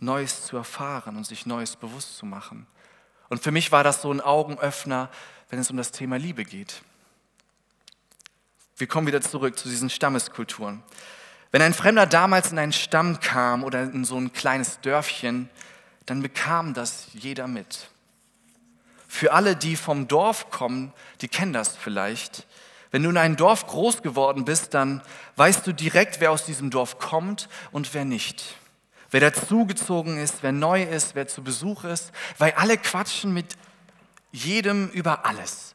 Neues 0.00 0.46
zu 0.46 0.56
erfahren 0.56 1.16
und 1.16 1.24
sich 1.24 1.46
Neues 1.46 1.76
bewusst 1.76 2.16
zu 2.16 2.26
machen. 2.26 2.66
Und 3.28 3.42
für 3.42 3.50
mich 3.50 3.72
war 3.72 3.84
das 3.84 4.02
so 4.02 4.12
ein 4.12 4.20
Augenöffner, 4.20 5.10
wenn 5.48 5.58
es 5.58 5.70
um 5.70 5.76
das 5.76 5.92
Thema 5.92 6.18
Liebe 6.18 6.44
geht. 6.44 6.82
Wir 8.76 8.86
kommen 8.86 9.06
wieder 9.06 9.20
zurück 9.20 9.58
zu 9.58 9.68
diesen 9.68 9.90
Stammeskulturen. 9.90 10.82
Wenn 11.50 11.62
ein 11.62 11.74
Fremder 11.74 12.06
damals 12.06 12.52
in 12.52 12.58
einen 12.58 12.72
Stamm 12.72 13.20
kam 13.20 13.64
oder 13.64 13.82
in 13.82 14.04
so 14.04 14.16
ein 14.16 14.32
kleines 14.32 14.80
Dörfchen, 14.80 15.48
dann 16.06 16.22
bekam 16.22 16.74
das 16.74 17.08
jeder 17.12 17.48
mit. 17.48 17.88
Für 19.08 19.32
alle, 19.32 19.56
die 19.56 19.76
vom 19.76 20.06
Dorf 20.06 20.50
kommen, 20.50 20.92
die 21.22 21.28
kennen 21.28 21.54
das 21.54 21.76
vielleicht. 21.76 22.46
Wenn 22.90 23.02
du 23.02 23.10
in 23.10 23.16
einem 23.16 23.36
Dorf 23.36 23.66
groß 23.66 24.02
geworden 24.02 24.44
bist, 24.44 24.74
dann 24.74 25.02
weißt 25.36 25.66
du 25.66 25.72
direkt, 25.72 26.20
wer 26.20 26.30
aus 26.30 26.44
diesem 26.44 26.70
Dorf 26.70 26.98
kommt 26.98 27.48
und 27.72 27.94
wer 27.94 28.04
nicht. 28.04 28.56
wer 29.10 29.20
dazugezogen 29.20 30.18
ist, 30.18 30.42
wer 30.42 30.52
neu 30.52 30.82
ist, 30.82 31.14
wer 31.14 31.26
zu 31.26 31.42
Besuch 31.42 31.84
ist, 31.84 32.12
weil 32.36 32.52
alle 32.52 32.76
quatschen 32.76 33.32
mit 33.32 33.56
jedem 34.32 34.88
über 34.90 35.24
alles. 35.26 35.74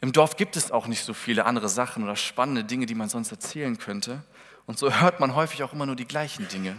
Im 0.00 0.12
Dorf 0.12 0.36
gibt 0.36 0.56
es 0.56 0.70
auch 0.70 0.86
nicht 0.86 1.04
so 1.04 1.14
viele 1.14 1.46
andere 1.46 1.68
Sachen 1.68 2.04
oder 2.04 2.16
spannende 2.16 2.64
Dinge, 2.64 2.86
die 2.86 2.94
man 2.94 3.08
sonst 3.08 3.30
erzählen 3.30 3.78
könnte. 3.78 4.22
Und 4.66 4.78
so 4.78 4.92
hört 4.92 5.20
man 5.20 5.34
häufig 5.34 5.62
auch 5.62 5.72
immer 5.72 5.86
nur 5.86 5.96
die 5.96 6.06
gleichen 6.06 6.48
Dinge. 6.48 6.76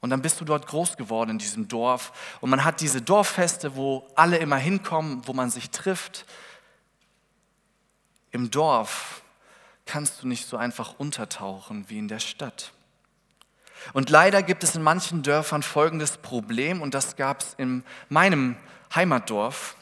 Und 0.00 0.10
dann 0.10 0.22
bist 0.22 0.40
du 0.40 0.44
dort 0.44 0.66
groß 0.66 0.96
geworden 0.96 1.30
in 1.30 1.38
diesem 1.38 1.68
Dorf. 1.68 2.12
Und 2.40 2.50
man 2.50 2.64
hat 2.64 2.80
diese 2.80 3.02
Dorffeste, 3.02 3.76
wo 3.76 4.08
alle 4.14 4.38
immer 4.38 4.56
hinkommen, 4.56 5.22
wo 5.26 5.32
man 5.32 5.50
sich 5.50 5.70
trifft. 5.70 6.24
Im 8.30 8.50
Dorf 8.50 9.22
kannst 9.86 10.22
du 10.22 10.28
nicht 10.28 10.46
so 10.46 10.56
einfach 10.56 10.98
untertauchen 10.98 11.84
wie 11.88 11.98
in 11.98 12.08
der 12.08 12.20
Stadt. 12.20 12.72
Und 13.92 14.10
leider 14.10 14.42
gibt 14.42 14.62
es 14.62 14.74
in 14.74 14.82
manchen 14.82 15.22
Dörfern 15.22 15.62
folgendes 15.62 16.18
Problem, 16.18 16.82
und 16.82 16.94
das 16.94 17.16
gab 17.16 17.40
es 17.40 17.54
in 17.54 17.82
meinem 18.08 18.56
Heimatdorf. 18.94 19.76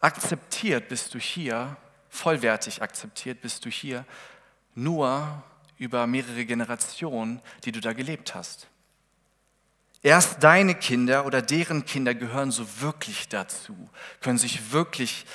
Akzeptiert 0.00 0.88
bist 0.88 1.14
du 1.14 1.18
hier, 1.18 1.76
vollwertig 2.08 2.82
akzeptiert 2.82 3.40
bist 3.40 3.64
du 3.64 3.70
hier, 3.70 4.04
nur 4.74 5.42
über 5.76 6.06
mehrere 6.06 6.44
Generationen, 6.44 7.40
die 7.64 7.72
du 7.72 7.80
da 7.80 7.92
gelebt 7.92 8.34
hast. 8.34 8.68
Erst 10.02 10.44
deine 10.44 10.76
Kinder 10.76 11.26
oder 11.26 11.42
deren 11.42 11.84
Kinder 11.84 12.14
gehören 12.14 12.52
so 12.52 12.80
wirklich 12.80 13.28
dazu, 13.28 13.90
können 14.20 14.38
sich 14.38 14.70
wirklich 14.72 15.26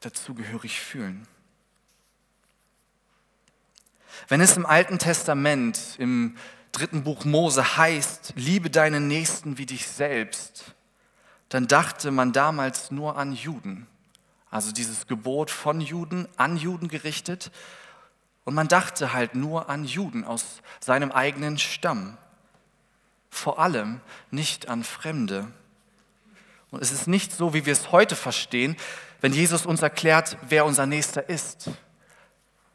dazugehörig 0.00 0.78
fühlen. 0.78 1.26
Wenn 4.28 4.40
es 4.40 4.56
im 4.56 4.66
Alten 4.66 4.98
Testament, 4.98 5.96
im 5.98 6.36
dritten 6.70 7.02
Buch 7.02 7.24
Mose 7.24 7.76
heißt, 7.76 8.34
liebe 8.36 8.70
deinen 8.70 9.08
Nächsten 9.08 9.58
wie 9.58 9.66
dich 9.66 9.88
selbst, 9.88 10.73
dann 11.54 11.68
dachte 11.68 12.10
man 12.10 12.32
damals 12.32 12.90
nur 12.90 13.16
an 13.16 13.32
Juden. 13.32 13.86
Also 14.50 14.72
dieses 14.72 15.06
Gebot 15.06 15.52
von 15.52 15.80
Juden 15.80 16.26
an 16.36 16.56
Juden 16.56 16.88
gerichtet. 16.88 17.52
Und 18.42 18.54
man 18.54 18.66
dachte 18.66 19.12
halt 19.12 19.36
nur 19.36 19.68
an 19.68 19.84
Juden 19.84 20.24
aus 20.24 20.44
seinem 20.80 21.12
eigenen 21.12 21.56
Stamm. 21.58 22.16
Vor 23.30 23.60
allem 23.60 24.00
nicht 24.32 24.68
an 24.68 24.82
Fremde. 24.82 25.46
Und 26.72 26.82
es 26.82 26.90
ist 26.90 27.06
nicht 27.06 27.30
so, 27.30 27.54
wie 27.54 27.66
wir 27.66 27.72
es 27.72 27.92
heute 27.92 28.16
verstehen, 28.16 28.76
wenn 29.20 29.32
Jesus 29.32 29.64
uns 29.64 29.80
erklärt, 29.80 30.36
wer 30.48 30.64
unser 30.64 30.86
Nächster 30.86 31.28
ist. 31.28 31.70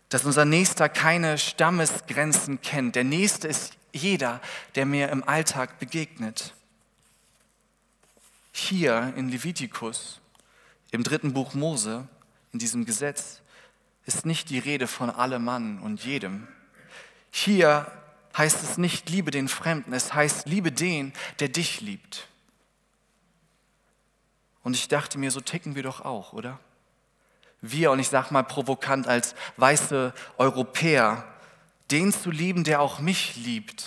Dass 0.08 0.24
unser 0.24 0.46
Nächster 0.46 0.88
keine 0.88 1.38
Stammesgrenzen 1.38 2.62
kennt. 2.62 2.96
Der 2.96 3.04
Nächste 3.04 3.50
ist 3.50 3.74
jeder, 3.92 4.40
der 4.76 4.86
mir 4.86 5.10
im 5.10 5.28
Alltag 5.28 5.80
begegnet. 5.80 6.54
Hier 8.52 9.14
in 9.16 9.30
Levitikus, 9.30 10.20
im 10.92 11.04
dritten 11.04 11.34
Buch 11.34 11.54
Mose, 11.54 12.08
in 12.52 12.60
diesem 12.60 12.86
Gesetz, 12.86 13.42
ist 14.06 14.26
nicht 14.26 14.50
die 14.50 14.60
Rede 14.60 14.88
von 14.88 15.10
allem 15.10 15.44
Mann 15.44 15.80
und 15.80 16.04
jedem. 16.04 16.48
Hier 17.32 17.92
heißt 18.38 18.64
es 18.64 18.78
nicht, 18.78 19.10
liebe 19.10 19.32
den 19.32 19.48
Fremden, 19.48 19.94
es 19.94 20.14
heißt, 20.14 20.48
liebe 20.48 20.72
den, 20.72 21.14
der 21.40 21.50
dich 21.50 21.82
liebt. 21.82 22.28
Und 24.64 24.76
ich 24.76 24.88
dachte 24.88 25.18
mir, 25.18 25.32
so 25.32 25.42
ticken 25.42 25.76
wir 25.76 25.84
doch 25.84 26.02
auch, 26.02 26.34
oder? 26.34 26.60
Wir, 27.62 27.92
und 27.92 28.00
ich 28.00 28.10
sage 28.10 28.34
mal 28.34 28.44
provokant 28.44 29.08
als 29.08 29.36
weiße 29.58 30.14
Europäer, 30.38 31.26
den 31.92 32.14
zu 32.14 32.32
lieben, 32.32 32.64
der 32.64 32.82
auch 32.82 33.00
mich 33.00 33.36
liebt, 33.36 33.86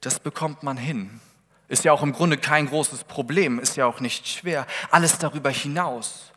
das 0.00 0.18
bekommt 0.20 0.62
man 0.62 0.76
hin. 0.76 1.20
Ist 1.68 1.84
ja 1.84 1.92
auch 1.92 2.02
im 2.02 2.12
Grunde 2.12 2.38
kein 2.38 2.68
großes 2.68 3.04
Problem, 3.04 3.58
ist 3.58 3.76
ja 3.76 3.86
auch 3.86 4.00
nicht 4.00 4.28
schwer. 4.28 4.66
Alles 4.90 5.18
darüber 5.18 5.50
hinaus, 5.50 6.32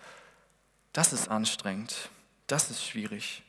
das 0.93 1.13
ist 1.13 1.29
anstrengend, 1.29 2.09
das 2.47 2.71
ist 2.71 2.85
schwierig. 2.85 3.43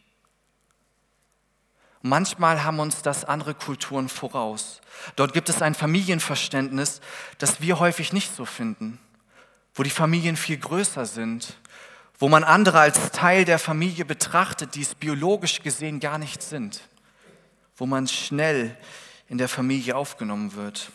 Manchmal 2.02 2.64
haben 2.64 2.81
uns 2.81 3.02
das 3.02 3.24
andere 3.24 3.55
Kulturen 3.55 4.09
voraus. 4.09 4.81
Dort 5.16 5.35
gibt 5.35 5.48
es 5.50 5.61
ein 5.61 5.74
Familienverständnis, 5.74 7.00
das 7.38 7.61
wir 7.61 7.78
häufig 7.78 8.12
nicht 8.12 8.35
so 8.35 8.46
finden, 8.46 8.98
wo 9.74 9.83
die 9.83 9.90
Familien 9.90 10.37
viel 10.37 10.57
größer 10.57 11.05
sind, 11.05 11.59
wo 12.18 12.28
man 12.28 12.44
andere 12.44 12.81
als 12.81 13.12
Teil 13.12 13.44
der 13.44 13.59
Familie 13.59 14.05
betrachtet, 14.05 14.74
die 14.74 14.83
es 14.83 14.94
biologisch 14.94 15.62
gesehen 15.62 16.00
gar 16.00 16.18
nicht 16.18 16.42
sind, 16.42 16.81
wo 17.76 17.87
man 17.87 18.09
schnell 18.09 18.76
in 19.28 19.38
der 19.38 19.48
Familie 19.48 19.96
aufgenommen 19.96 20.55
wird. 20.55 20.90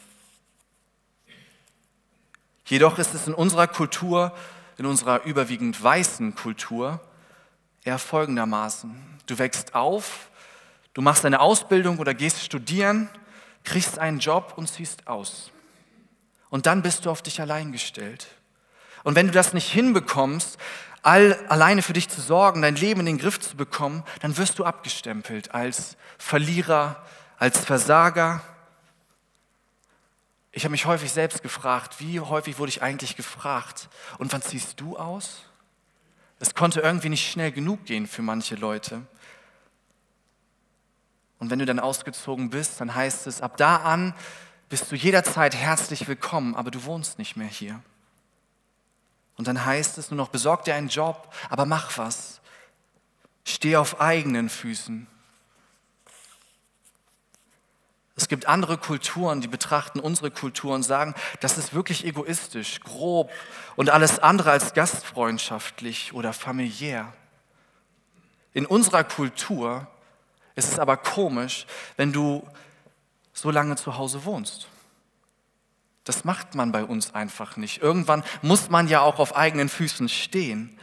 Jedoch 2.65 2.97
ist 2.97 3.13
es 3.13 3.27
in 3.27 3.33
unserer 3.33 3.67
Kultur, 3.67 4.33
in 4.77 4.85
unserer 4.85 5.23
überwiegend 5.23 5.81
weißen 5.81 6.35
Kultur, 6.35 6.99
eher 7.83 7.99
folgendermaßen. 7.99 8.95
Du 9.27 9.37
wächst 9.37 9.75
auf, 9.75 10.29
du 10.93 11.01
machst 11.01 11.25
eine 11.25 11.39
Ausbildung 11.39 11.99
oder 11.99 12.13
gehst 12.13 12.43
studieren, 12.43 13.09
kriegst 13.63 13.99
einen 13.99 14.19
Job 14.19 14.53
und 14.55 14.67
ziehst 14.67 15.07
aus. 15.07 15.51
Und 16.49 16.65
dann 16.65 16.81
bist 16.81 17.05
du 17.05 17.11
auf 17.11 17.21
dich 17.21 17.39
allein 17.39 17.71
gestellt. 17.71 18.27
Und 19.03 19.15
wenn 19.15 19.27
du 19.27 19.33
das 19.33 19.53
nicht 19.53 19.71
hinbekommst, 19.71 20.57
all, 21.03 21.37
alleine 21.49 21.83
für 21.83 21.93
dich 21.93 22.09
zu 22.09 22.19
sorgen, 22.19 22.63
dein 22.63 22.75
Leben 22.75 23.01
in 23.01 23.05
den 23.05 23.17
Griff 23.19 23.39
zu 23.39 23.55
bekommen, 23.55 24.03
dann 24.21 24.37
wirst 24.37 24.57
du 24.57 24.65
abgestempelt 24.65 25.53
als 25.53 25.97
Verlierer, 26.17 27.03
als 27.37 27.59
Versager, 27.59 28.41
ich 30.55 30.63
habe 30.63 30.71
mich 30.71 30.85
häufig 30.85 31.11
selbst 31.11 31.43
gefragt, 31.43 31.99
wie 31.99 32.21
häufig 32.21 32.57
wurde 32.57 32.69
ich 32.69 32.81
eigentlich 32.81 33.17
gefragt, 33.17 33.89
und 34.19 34.31
wann 34.31 34.41
ziehst 34.41 34.79
du 34.79 34.97
aus? 34.97 35.41
Es 36.39 36.55
konnte 36.55 36.79
irgendwie 36.79 37.09
nicht 37.09 37.29
schnell 37.29 37.51
genug 37.51 37.83
gehen 37.83 38.07
für 38.07 38.21
manche 38.21 38.55
Leute. 38.55 39.01
Und 41.39 41.49
wenn 41.49 41.59
du 41.59 41.65
dann 41.65 41.81
ausgezogen 41.81 42.51
bist, 42.51 42.79
dann 42.79 42.95
heißt 42.95 43.27
es, 43.27 43.41
ab 43.41 43.57
da 43.57 43.75
an 43.77 44.13
bist 44.69 44.89
du 44.89 44.95
jederzeit 44.95 45.53
herzlich 45.53 46.07
willkommen, 46.07 46.55
aber 46.55 46.71
du 46.71 46.85
wohnst 46.85 47.19
nicht 47.19 47.35
mehr 47.35 47.47
hier. 47.47 47.81
Und 49.35 49.49
dann 49.49 49.65
heißt 49.65 49.97
es 49.97 50.09
nur 50.09 50.17
noch, 50.17 50.29
besorg 50.29 50.63
dir 50.63 50.75
einen 50.75 50.87
Job, 50.87 51.33
aber 51.49 51.65
mach 51.65 51.97
was. 51.97 52.39
Steh 53.43 53.75
auf 53.75 53.99
eigenen 53.99 54.47
Füßen. 54.47 55.07
Es 58.17 58.29
gibt 58.29 58.45
andere 58.47 58.77
Kulturen, 58.77 59.41
die 59.41 59.47
betrachten 59.47 59.99
unsere 59.99 60.31
Kultur 60.31 60.73
und 60.73 60.83
sagen, 60.83 61.13
das 61.41 61.57
ist 61.57 61.73
wirklich 61.73 62.05
egoistisch, 62.05 62.79
grob 62.79 63.29
und 63.75 63.89
alles 63.89 64.19
andere 64.19 64.51
als 64.51 64.73
gastfreundschaftlich 64.73 66.13
oder 66.13 66.31
familiär. 66.31 67.11
In 68.53 68.65
unserer 68.65 69.03
Kultur 69.03 69.87
ist 70.55 70.71
es 70.71 70.79
aber 70.79 70.95
komisch, 70.95 71.65
wenn 71.97 72.13
du 72.13 72.47
so 73.33 73.51
lange 73.51 73.75
zu 73.75 73.97
Hause 73.97 74.23
wohnst. 74.23 74.69
Das 76.05 76.23
macht 76.23 76.55
man 76.55 76.71
bei 76.71 76.85
uns 76.85 77.13
einfach 77.13 77.57
nicht. 77.57 77.81
Irgendwann 77.81 78.23
muss 78.41 78.69
man 78.69 78.87
ja 78.87 79.01
auch 79.01 79.19
auf 79.19 79.35
eigenen 79.35 79.67
Füßen 79.67 80.07
stehen. 80.07 80.79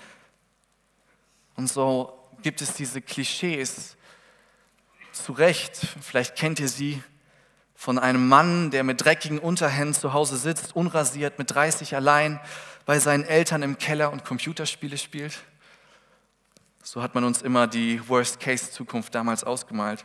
Und 1.55 1.69
so 1.69 2.19
gibt 2.43 2.61
es 2.61 2.75
diese 2.75 3.01
Klischees, 3.01 3.97
zu 5.13 5.33
Recht, 5.33 5.77
vielleicht 6.01 6.37
kennt 6.37 6.59
ihr 6.59 6.69
sie, 6.69 7.03
von 7.83 7.99
einem 7.99 8.29
Mann, 8.29 8.71
der 8.71 8.85
mit 8.85 9.05
dreckigen 9.05 9.41
Unterhemden 9.41 9.93
zu 9.93 10.13
Hause 10.13 10.37
sitzt, 10.37 10.77
unrasiert, 10.77 11.41
mit 11.41 11.53
30 11.53 11.97
allein 11.97 12.39
bei 12.87 13.01
seinen 13.01 13.25
Eltern 13.25 13.65
im 13.65 13.77
Keller 13.77 14.13
und 14.13 14.25
Computerspiele 14.25 14.97
spielt. 14.97 15.41
So 16.85 17.03
hat 17.03 17.17
man 17.17 17.25
uns 17.25 17.43
immer 17.43 17.67
die 17.67 18.09
Worst-Case-Zukunft 18.09 19.13
damals 19.17 19.43
ausgemalt. 19.43 20.05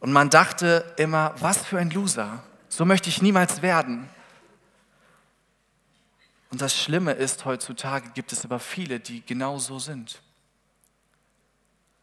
Und 0.00 0.10
man 0.12 0.28
dachte 0.28 0.96
immer, 0.96 1.32
was 1.38 1.64
für 1.64 1.78
ein 1.78 1.90
Loser. 1.90 2.42
So 2.68 2.84
möchte 2.84 3.08
ich 3.08 3.22
niemals 3.22 3.62
werden. 3.62 4.08
Und 6.50 6.60
das 6.60 6.76
Schlimme 6.76 7.12
ist, 7.12 7.44
heutzutage 7.44 8.10
gibt 8.14 8.32
es 8.32 8.44
aber 8.44 8.58
viele, 8.58 8.98
die 8.98 9.24
genau 9.24 9.58
so 9.58 9.78
sind. 9.78 10.20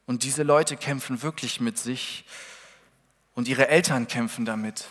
Und 0.06 0.24
diese 0.24 0.44
Leute 0.44 0.78
kämpfen 0.78 1.22
wirklich 1.24 1.60
mit 1.60 1.78
sich 1.78 2.24
und 3.36 3.48
ihre 3.48 3.68
Eltern 3.68 4.08
kämpfen 4.08 4.46
damit, 4.46 4.86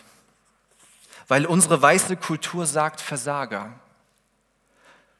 weil 1.27 1.45
unsere 1.45 1.81
weiße 1.81 2.17
Kultur 2.17 2.65
sagt 2.65 3.01
Versager, 3.01 3.73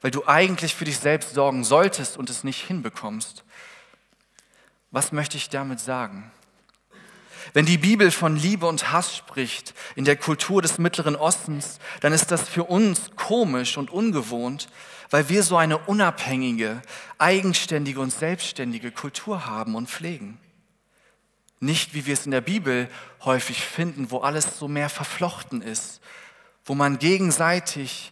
weil 0.02 0.12
du 0.12 0.28
eigentlich 0.28 0.76
für 0.76 0.86
dich 0.86 1.00
selbst 1.00 1.34
sorgen 1.34 1.64
solltest 1.64 2.18
und 2.18 2.30
es 2.30 2.44
nicht 2.44 2.66
hinbekommst. 2.68 3.44
Was 4.92 5.12
möchte 5.12 5.38
ich 5.38 5.50
damit 5.50 5.80
sagen? 5.80 6.32
Wenn 7.54 7.66
die 7.66 7.78
Bibel 7.78 8.12
von 8.12 8.36
Liebe 8.36 8.68
und 8.68 8.92
Hass 8.92 9.16
spricht 9.16 9.74
in 9.96 10.06
der 10.06 10.16
Kultur 10.16 10.62
des 10.62 10.78
Mittleren 10.78 11.16
Ostens, 11.16 11.80
dann 12.02 12.14
ist 12.14 12.32
das 12.32 12.48
für 12.48 12.64
uns 12.64 13.12
komisch 13.16 13.78
und 13.78 13.92
ungewohnt, 13.92 14.70
weil 15.10 15.30
wir 15.30 15.44
so 15.44 15.58
eine 15.58 15.78
unabhängige, 15.78 16.82
eigenständige 17.18 18.00
und 18.00 18.12
selbstständige 18.12 18.92
Kultur 18.92 19.46
haben 19.46 19.76
und 19.76 19.90
pflegen. 19.90 20.40
Nicht, 21.64 21.94
wie 21.94 22.06
wir 22.06 22.14
es 22.14 22.26
in 22.26 22.32
der 22.32 22.42
Bibel 22.42 22.90
häufig 23.24 23.64
finden, 23.64 24.12
wo 24.12 24.18
alles 24.18 24.60
so 24.60 24.68
mehr 24.68 24.90
verflochten 24.90 25.62
ist, 25.62 26.02
wo 26.66 26.76
man 26.76 27.00
gegenseitig 27.00 28.12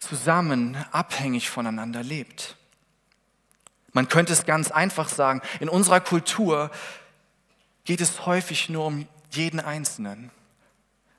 zusammen 0.00 0.76
abhängig 0.90 1.48
voneinander 1.48 2.02
lebt. 2.02 2.56
Man 3.92 4.08
könnte 4.08 4.32
es 4.32 4.46
ganz 4.46 4.72
einfach 4.72 5.08
sagen, 5.08 5.42
in 5.60 5.68
unserer 5.68 6.00
Kultur 6.00 6.72
geht 7.84 8.00
es 8.00 8.26
häufig 8.26 8.68
nur 8.68 8.86
um 8.86 9.06
jeden 9.30 9.60
Einzelnen. 9.60 10.32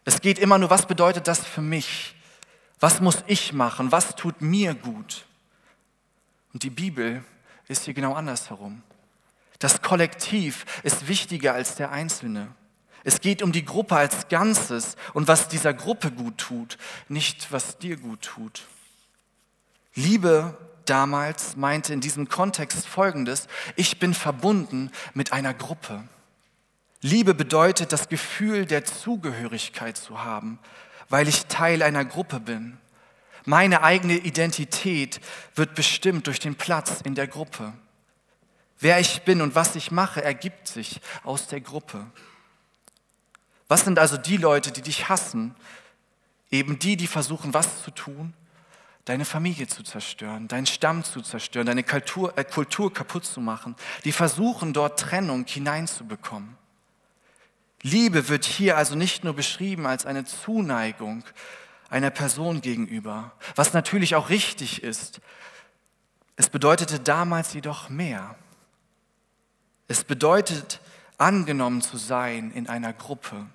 Es 0.03 0.19
geht 0.19 0.37
immer 0.37 0.57
nur, 0.57 0.69
was 0.69 0.85
bedeutet 0.85 1.29
das 1.29 1.45
für 1.45 1.61
mich? 1.61 2.13
Was 2.81 2.99
muss 2.99 3.23
ich 3.25 3.53
machen? 3.53 3.93
Was 3.93 4.17
tut 4.17 4.41
mir 4.41 4.73
gut? 4.73 5.23
Und 6.51 6.63
die 6.63 6.71
Bibel 6.71 7.23
ist 7.69 7.85
hier 7.85 7.93
genau 7.93 8.15
andersherum. 8.15 8.83
Das 9.59 9.81
Kollektiv 9.81 10.65
ist 10.83 11.07
wichtiger 11.07 11.53
als 11.53 11.75
der 11.75 11.91
Einzelne. 11.91 12.47
Es 13.03 13.21
geht 13.21 13.41
um 13.41 13.51
die 13.51 13.65
Gruppe 13.65 13.95
als 13.95 14.27
Ganzes 14.29 14.95
und 15.13 15.27
was 15.27 15.47
dieser 15.47 15.73
Gruppe 15.73 16.11
gut 16.11 16.37
tut, 16.37 16.77
nicht 17.07 17.51
was 17.51 17.77
dir 17.77 17.97
gut 17.97 18.21
tut. 18.21 18.63
Liebe 19.95 20.57
damals 20.85 21.55
meinte 21.55 21.93
in 21.93 22.01
diesem 22.01 22.29
Kontext 22.29 22.87
Folgendes, 22.87 23.47
ich 23.75 23.99
bin 23.99 24.13
verbunden 24.13 24.91
mit 25.13 25.33
einer 25.33 25.53
Gruppe. 25.53 26.03
Liebe 27.01 27.33
bedeutet 27.33 27.93
das 27.93 28.09
Gefühl 28.09 28.65
der 28.65 28.83
Zugehörigkeit 28.83 29.97
zu 29.97 30.23
haben, 30.23 30.59
weil 31.07 31.27
ich 31.27 31.45
Teil 31.45 31.81
einer 31.81 32.03
Gruppe 32.05 32.39
bin. 32.39 32.77
Meine 33.45 33.83
eigene 33.83 34.17
Identität 34.17 35.21
wird 35.55 35.75
bestimmt 35.75 36.27
durch 36.27 36.39
den 36.39 36.55
Platz 36.55 37.01
in 37.03 37.15
der 37.15 37.27
Gruppe. 37.27 37.73
Wer 38.79 38.99
ich 38.99 39.23
bin 39.23 39.41
und 39.41 39.55
was 39.55 39.75
ich 39.75 39.91
mache, 39.91 40.23
ergibt 40.23 40.67
sich 40.67 41.01
aus 41.23 41.47
der 41.47 41.59
Gruppe. 41.59 42.05
Was 43.67 43.81
sind 43.85 43.99
also 43.99 44.17
die 44.17 44.37
Leute, 44.37 44.71
die 44.71 44.81
dich 44.81 45.09
hassen? 45.09 45.55
Eben 46.49 46.79
die, 46.79 46.97
die 46.97 47.07
versuchen, 47.07 47.53
was 47.53 47.83
zu 47.83 47.91
tun? 47.91 48.33
Deine 49.05 49.25
Familie 49.25 49.67
zu 49.67 49.83
zerstören, 49.83 50.47
deinen 50.47 50.65
Stamm 50.65 51.03
zu 51.03 51.21
zerstören, 51.21 51.65
deine 51.65 51.83
Kultur, 51.83 52.37
äh, 52.37 52.43
Kultur 52.43 52.93
kaputt 52.93 53.25
zu 53.25 53.41
machen. 53.41 53.75
Die 54.05 54.11
versuchen, 54.11 54.73
dort 54.73 54.99
Trennung 54.99 55.45
hineinzubekommen. 55.45 56.57
Liebe 57.81 58.27
wird 58.29 58.45
hier 58.45 58.77
also 58.77 58.95
nicht 58.95 59.23
nur 59.23 59.33
beschrieben 59.33 59.87
als 59.87 60.05
eine 60.05 60.25
Zuneigung 60.25 61.23
einer 61.89 62.11
Person 62.11 62.61
gegenüber, 62.61 63.31
was 63.55 63.73
natürlich 63.73 64.15
auch 64.15 64.29
richtig 64.29 64.83
ist. 64.83 65.21
Es 66.35 66.49
bedeutete 66.49 66.99
damals 66.99 67.53
jedoch 67.53 67.89
mehr. 67.89 68.35
Es 69.89 70.03
bedeutet, 70.03 70.79
angenommen 71.17 71.81
zu 71.81 71.97
sein 71.97 72.51
in 72.51 72.69
einer 72.69 72.93
Gruppe, 72.93 73.47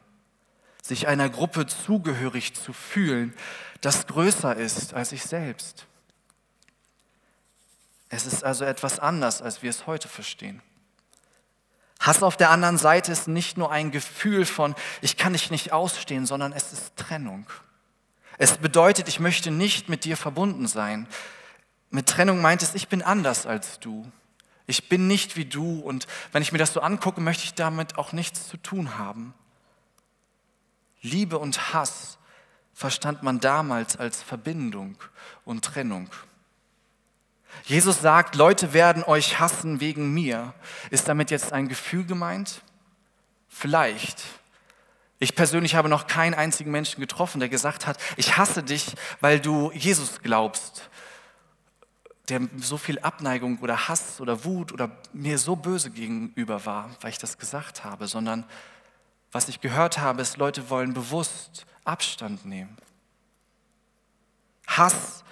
sich 0.82 1.06
einer 1.06 1.30
Gruppe 1.30 1.64
zugehörig 1.66 2.54
zu 2.54 2.72
fühlen, 2.72 3.32
das 3.80 4.08
größer 4.08 4.56
ist 4.56 4.94
als 4.94 5.12
ich 5.12 5.22
selbst. 5.22 5.86
Es 8.08 8.26
ist 8.26 8.42
also 8.42 8.64
etwas 8.64 8.98
anders, 8.98 9.42
als 9.42 9.62
wir 9.62 9.70
es 9.70 9.86
heute 9.86 10.08
verstehen. 10.08 10.60
Hass 12.00 12.22
auf 12.22 12.36
der 12.36 12.50
anderen 12.50 12.78
Seite 12.78 13.12
ist 13.12 13.28
nicht 13.28 13.56
nur 13.56 13.70
ein 13.70 13.92
Gefühl 13.92 14.44
von, 14.44 14.74
ich 15.02 15.16
kann 15.16 15.34
dich 15.34 15.52
nicht 15.52 15.72
ausstehen, 15.72 16.26
sondern 16.26 16.52
es 16.52 16.72
ist 16.72 16.96
Trennung. 16.96 17.46
Es 18.38 18.58
bedeutet, 18.58 19.06
ich 19.06 19.20
möchte 19.20 19.52
nicht 19.52 19.88
mit 19.88 20.04
dir 20.04 20.16
verbunden 20.16 20.66
sein. 20.66 21.06
Mit 21.90 22.08
Trennung 22.08 22.42
meint 22.42 22.62
es, 22.62 22.74
ich 22.74 22.88
bin 22.88 23.02
anders 23.02 23.46
als 23.46 23.78
du. 23.78 24.10
Ich 24.66 24.88
bin 24.88 25.06
nicht 25.06 25.36
wie 25.36 25.44
du 25.44 25.80
und 25.80 26.06
wenn 26.32 26.42
ich 26.42 26.52
mir 26.52 26.58
das 26.58 26.72
so 26.72 26.80
angucke, 26.80 27.20
möchte 27.20 27.44
ich 27.44 27.54
damit 27.54 27.98
auch 27.98 28.12
nichts 28.12 28.48
zu 28.48 28.56
tun 28.56 28.98
haben. 28.98 29.34
Liebe 31.02 31.38
und 31.38 31.74
Hass 31.74 32.18
verstand 32.72 33.22
man 33.22 33.40
damals 33.40 33.96
als 33.96 34.22
Verbindung 34.22 34.96
und 35.44 35.64
Trennung. 35.64 36.10
Jesus 37.64 38.00
sagt, 38.00 38.34
Leute 38.34 38.72
werden 38.72 39.04
euch 39.04 39.38
hassen 39.38 39.80
wegen 39.80 40.12
mir. 40.12 40.54
Ist 40.90 41.08
damit 41.08 41.30
jetzt 41.30 41.52
ein 41.52 41.68
Gefühl 41.68 42.04
gemeint? 42.04 42.62
Vielleicht. 43.48 44.22
Ich 45.20 45.36
persönlich 45.36 45.76
habe 45.76 45.88
noch 45.88 46.06
keinen 46.06 46.34
einzigen 46.34 46.70
Menschen 46.70 47.00
getroffen, 47.00 47.38
der 47.38 47.48
gesagt 47.48 47.86
hat, 47.86 47.98
ich 48.16 48.36
hasse 48.36 48.62
dich, 48.62 48.94
weil 49.20 49.38
du 49.38 49.70
Jesus 49.72 50.20
glaubst, 50.22 50.90
der 52.28 52.40
so 52.56 52.78
viel 52.78 52.98
Abneigung 53.00 53.58
oder 53.58 53.88
Hass 53.88 54.20
oder 54.20 54.44
Wut 54.44 54.72
oder 54.72 54.90
mir 55.12 55.38
so 55.38 55.56
böse 55.56 55.90
gegenüber 55.90 56.64
war, 56.64 56.90
weil 57.00 57.10
ich 57.10 57.18
das 57.18 57.38
gesagt 57.38 57.84
habe, 57.84 58.06
sondern 58.06 58.44
was 59.30 59.48
ich 59.48 59.60
gehört 59.60 59.98
habe, 59.98 60.22
ist, 60.22 60.36
Leute 60.36 60.70
wollen 60.70 60.94
bewusst 60.94 61.66
Abstand 61.84 62.46
nehmen. 62.46 62.76
Hass 64.66 65.24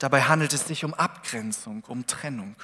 Dabei 0.00 0.22
handelt 0.22 0.54
es 0.54 0.66
sich 0.66 0.82
um 0.82 0.94
Abgrenzung, 0.94 1.84
um 1.86 2.06
Trennung. 2.06 2.56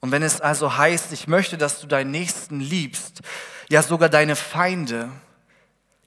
Und 0.00 0.10
wenn 0.10 0.22
es 0.22 0.40
also 0.40 0.78
heißt, 0.78 1.12
ich 1.12 1.28
möchte, 1.28 1.58
dass 1.58 1.80
du 1.80 1.86
deinen 1.86 2.10
Nächsten 2.10 2.60
liebst, 2.60 3.20
ja 3.68 3.82
sogar 3.82 4.08
deine 4.08 4.34
Feinde, 4.34 5.10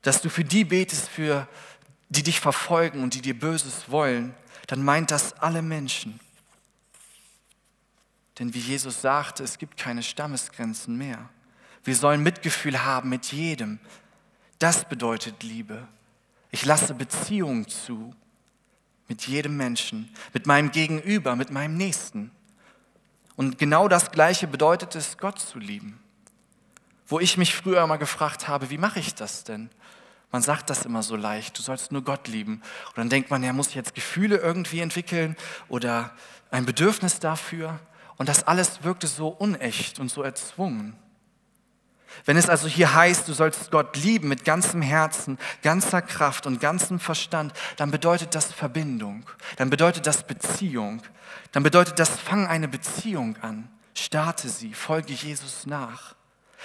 dass 0.01 0.21
du 0.21 0.29
für 0.29 0.43
die 0.43 0.65
betest, 0.65 1.07
für 1.07 1.47
die 2.09 2.23
dich 2.23 2.39
verfolgen 2.39 3.03
und 3.03 3.13
die 3.13 3.21
dir 3.21 3.37
Böses 3.37 3.83
wollen, 3.87 4.33
dann 4.67 4.83
meint 4.83 5.11
das 5.11 5.33
alle 5.33 5.61
Menschen. 5.61 6.19
Denn 8.39 8.53
wie 8.53 8.59
Jesus 8.59 9.01
sagte, 9.01 9.43
es 9.43 9.57
gibt 9.57 9.77
keine 9.77 10.03
Stammesgrenzen 10.03 10.97
mehr. 10.97 11.29
Wir 11.83 11.95
sollen 11.95 12.23
Mitgefühl 12.23 12.83
haben 12.83 13.09
mit 13.09 13.31
jedem. 13.31 13.79
Das 14.59 14.85
bedeutet 14.89 15.43
Liebe. 15.43 15.87
Ich 16.51 16.65
lasse 16.65 16.93
Beziehung 16.93 17.67
zu 17.67 18.15
mit 19.07 19.27
jedem 19.27 19.55
Menschen, 19.55 20.09
mit 20.33 20.47
meinem 20.47 20.71
Gegenüber, 20.71 21.35
mit 21.35 21.51
meinem 21.51 21.77
Nächsten. 21.77 22.31
Und 23.35 23.57
genau 23.59 23.87
das 23.87 24.11
Gleiche 24.11 24.47
bedeutet 24.47 24.95
es, 24.95 25.17
Gott 25.17 25.39
zu 25.39 25.59
lieben. 25.59 25.99
Wo 27.07 27.19
ich 27.19 27.37
mich 27.37 27.53
früher 27.53 27.85
mal 27.85 27.97
gefragt 27.97 28.47
habe, 28.47 28.69
wie 28.69 28.77
mache 28.77 28.99
ich 28.99 29.13
das 29.13 29.43
denn? 29.43 29.69
Man 30.35 30.41
sagt 30.41 30.69
das 30.69 30.83
immer 30.83 31.01
so 31.01 31.15
leicht, 31.15 31.57
du 31.57 31.61
sollst 31.61 31.93
nur 31.93 32.03
Gott 32.03 32.27
lieben. 32.27 32.55
Und 32.87 32.97
dann 32.97 33.09
denkt 33.09 33.31
man, 33.31 33.41
ja, 33.41 33.53
muss 33.53 33.69
ich 33.69 33.75
jetzt 33.75 33.95
Gefühle 33.95 34.35
irgendwie 34.35 34.81
entwickeln 34.81 35.37
oder 35.69 36.11
ein 36.51 36.65
Bedürfnis 36.65 37.21
dafür? 37.21 37.79
Und 38.17 38.27
das 38.27 38.45
alles 38.45 38.83
wirkte 38.83 39.07
so 39.07 39.29
unecht 39.29 39.97
und 39.97 40.11
so 40.11 40.23
erzwungen. 40.23 40.93
Wenn 42.25 42.35
es 42.35 42.49
also 42.49 42.67
hier 42.67 42.93
heißt, 42.93 43.29
du 43.29 43.31
sollst 43.31 43.71
Gott 43.71 43.95
lieben 43.95 44.27
mit 44.27 44.43
ganzem 44.43 44.81
Herzen, 44.81 45.37
ganzer 45.61 46.01
Kraft 46.01 46.45
und 46.45 46.59
ganzem 46.59 46.99
Verstand, 46.99 47.53
dann 47.77 47.89
bedeutet 47.89 48.35
das 48.35 48.51
Verbindung, 48.51 49.25
dann 49.55 49.69
bedeutet 49.69 50.05
das 50.05 50.23
Beziehung, 50.23 51.01
dann 51.53 51.63
bedeutet 51.63 51.97
das, 51.97 52.09
fang 52.09 52.45
eine 52.45 52.67
Beziehung 52.67 53.37
an, 53.41 53.69
starte 53.93 54.49
sie, 54.49 54.73
folge 54.73 55.13
Jesus 55.13 55.65
nach. 55.65 56.13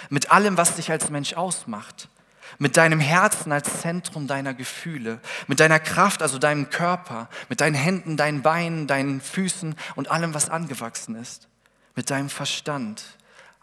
Mit 0.09 0.29
allem, 0.29 0.57
was 0.57 0.75
dich 0.75 0.91
als 0.91 1.09
Mensch 1.09 1.35
ausmacht, 1.35 2.09
mit 2.59 2.77
deinem 2.77 2.99
Herzen 2.99 3.51
als 3.51 3.81
Zentrum 3.81 4.27
deiner 4.27 4.53
Gefühle, 4.53 5.19
mit 5.47 5.59
deiner 5.59 5.79
Kraft, 5.79 6.21
also 6.21 6.37
deinem 6.37 6.69
Körper, 6.69 7.29
mit 7.49 7.61
deinen 7.61 7.75
Händen, 7.75 8.17
deinen 8.17 8.41
Beinen, 8.41 8.87
deinen 8.87 9.21
Füßen 9.21 9.75
und 9.95 10.11
allem, 10.11 10.33
was 10.33 10.49
angewachsen 10.49 11.15
ist, 11.15 11.47
mit 11.95 12.09
deinem 12.09 12.29
Verstand, 12.29 13.03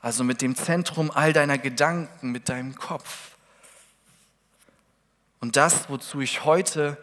also 0.00 0.24
mit 0.24 0.42
dem 0.42 0.54
Zentrum 0.54 1.10
all 1.10 1.32
deiner 1.32 1.58
Gedanken, 1.58 2.30
mit 2.30 2.48
deinem 2.48 2.74
Kopf. 2.74 3.36
Und 5.40 5.56
das, 5.56 5.88
wozu 5.88 6.20
ich 6.20 6.44
heute 6.44 6.98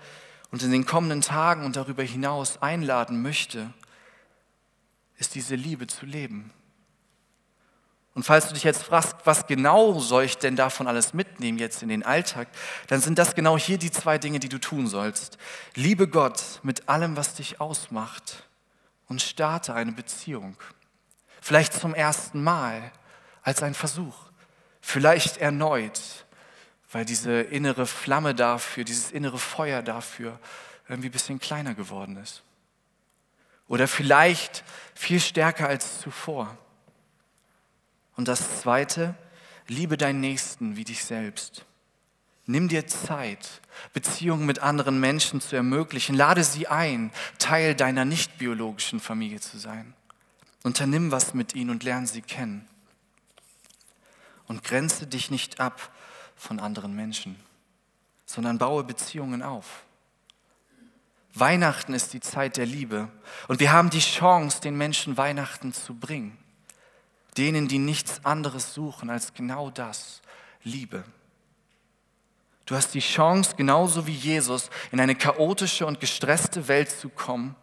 und 0.52 0.64
in 0.64 0.72
den 0.72 0.86
kommenden 0.86 1.22
Tagen 1.22 1.66
und 1.66 1.76
darüber 1.76 2.04
hinaus 2.04 2.62
einladen 2.62 3.22
möchte, 3.22 3.74
ist 5.18 5.36
diese 5.36 5.56
Liebe 5.56 5.88
zu 5.88 6.06
leben. 6.06 6.52
Und 8.16 8.24
falls 8.24 8.48
du 8.48 8.54
dich 8.54 8.64
jetzt 8.64 8.84
fragst, 8.84 9.14
was 9.26 9.46
genau 9.46 10.00
soll 10.00 10.24
ich 10.24 10.38
denn 10.38 10.56
davon 10.56 10.88
alles 10.88 11.14
mitnehmen 11.14 11.58
jetzt 11.58 11.84
in 11.84 11.90
den 11.90 12.02
Alltag, 12.02 12.48
dann 12.88 13.02
sind 13.02 13.20
das 13.20 13.36
genau 13.36 13.58
hier 13.58 13.78
die 13.78 13.92
zwei 13.92 14.18
Dinge, 14.18 14.40
die 14.40 14.48
du 14.48 14.58
tun 14.58 14.88
sollst. 14.88 15.38
Liebe 15.76 16.08
Gott 16.08 16.62
mit 16.64 16.88
allem, 16.88 17.18
was 17.18 17.36
dich 17.36 17.60
ausmacht 17.60 18.48
und 19.08 19.22
starte 19.22 19.74
eine 19.74 19.92
Beziehung. 19.92 20.56
Vielleicht 21.42 21.74
zum 21.74 21.94
ersten 21.94 22.42
Mal 22.42 22.90
als 23.44 23.62
ein 23.62 23.74
Versuch. 23.74 24.16
Vielleicht 24.80 25.38
erneut, 25.38 26.00
weil 26.94 27.04
diese 27.04 27.42
innere 27.42 27.86
Flamme 27.86 28.34
dafür, 28.34 28.86
dieses 28.86 29.12
innere 29.12 29.38
Feuer 29.38 29.82
dafür 29.82 30.40
irgendwie 30.88 31.10
ein 31.10 31.12
bisschen 31.12 31.40
kleiner 31.40 31.74
geworden 31.74 32.16
ist. 32.16 32.44
Oder 33.68 33.90
vielleicht 33.90 34.64
viel 34.94 35.20
stärker 35.20 35.68
als 35.68 36.00
zuvor. 36.00 36.58
Und 38.16 38.28
das 38.28 38.62
Zweite, 38.62 39.16
liebe 39.68 39.98
deinen 39.98 40.22
Nächsten 40.22 40.76
wie 40.78 40.84
dich 40.84 41.04
selbst. 41.04 41.66
Nimm 42.48 42.68
dir 42.68 42.86
Zeit, 42.86 43.62
Beziehungen 43.94 44.46
mit 44.46 44.60
anderen 44.60 45.00
Menschen 45.00 45.42
zu 45.42 45.56
ermöglichen. 45.56 46.16
Lade 46.16 46.44
sie 46.44 46.68
ein, 46.68 47.12
Teil 47.40 47.74
deiner 47.76 48.06
nicht 48.06 48.38
biologischen 48.38 49.00
Familie 49.00 49.40
zu 49.40 49.58
sein. 49.58 49.96
Unternimm 50.64 51.12
was 51.12 51.34
mit 51.34 51.56
ihnen 51.56 51.72
und 51.72 51.84
lerne 51.84 52.08
sie 52.08 52.22
kennen. 52.22 52.68
und 54.48 54.64
grenze 54.64 55.08
dich 55.08 55.32
nicht 55.32 55.60
ab 55.60 55.92
von 56.36 56.60
anderen 56.60 56.96
Menschen, 56.96 57.36
sondern 58.26 58.58
baue 58.60 58.84
Beziehungen 58.84 59.42
auf. 59.42 59.84
Weihnachten 61.34 61.94
ist 61.94 62.14
die 62.14 62.20
Zeit 62.20 62.58
der 62.58 62.66
Liebe 62.66 63.10
und 63.48 63.60
wir 63.60 63.72
haben 63.72 63.90
die 63.90 64.00
Chance, 64.00 64.62
den 64.62 64.78
Menschen 64.78 65.18
Weihnachten 65.18 65.74
zu 65.74 65.96
bringen. 65.96 66.38
Denen, 67.38 67.68
die 67.68 67.80
nichts 67.80 68.24
anderes 68.24 68.74
suchen 68.74 69.10
als 69.10 69.34
genau 69.34 69.70
das, 69.70 70.22
Liebe. 70.64 71.04
Du 72.66 72.76
hast 72.76 72.94
die 72.94 73.00
Chance, 73.00 73.56
genauso 73.56 74.08
wie 74.08 74.14
Jesus, 74.14 74.70
in 74.92 75.00
eine 75.00 75.16
chaotische 75.16 75.86
und 75.86 76.00
gestresste 76.00 76.68
Welt 76.68 76.90
zu 76.90 77.10
kommen, 77.10 77.56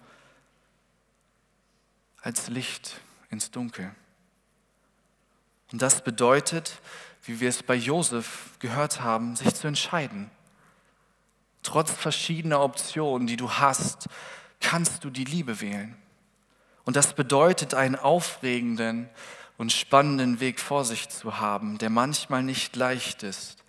als 2.20 2.48
Licht 2.48 3.00
ins 3.30 3.50
Dunkel. 3.50 3.92
Und 5.72 5.82
das 5.82 6.04
bedeutet, 6.04 6.80
wie 7.24 7.40
wir 7.40 7.48
es 7.48 7.62
bei 7.62 7.74
Josef 7.74 8.50
gehört 8.61 9.00
haben, 9.00 9.35
sich 9.35 9.54
zu 9.54 9.66
entscheiden. 9.66 10.30
Trotz 11.62 11.90
verschiedener 11.90 12.61
Optionen, 12.61 13.26
die 13.26 13.37
du 13.37 13.50
hast, 13.50 14.08
kannst 14.61 15.02
du 15.02 15.11
die 15.11 15.24
Liebe 15.24 15.61
wählen. 15.61 15.96
Und 16.85 16.96
das 16.96 17.14
bedeutet, 17.14 17.74
einen 17.74 17.96
aufregenden 17.96 19.08
und 19.59 19.73
spannenden 19.73 20.41
Weg 20.41 20.61
vor 20.61 20.85
sich 20.85 21.09
zu 21.09 21.38
haben, 21.38 21.79
der 21.79 21.91
manchmal 21.91 22.43
nicht 22.43 22.77
leicht 22.77 23.23
ist. 23.23 23.62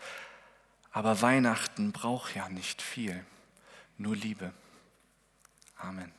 Aber 0.92 1.22
Weihnachten 1.22 1.92
braucht 1.92 2.36
ja 2.36 2.50
nicht 2.50 2.82
viel, 2.82 3.26
nur 3.98 4.16
Liebe. 4.16 4.54
Amen. 5.78 6.12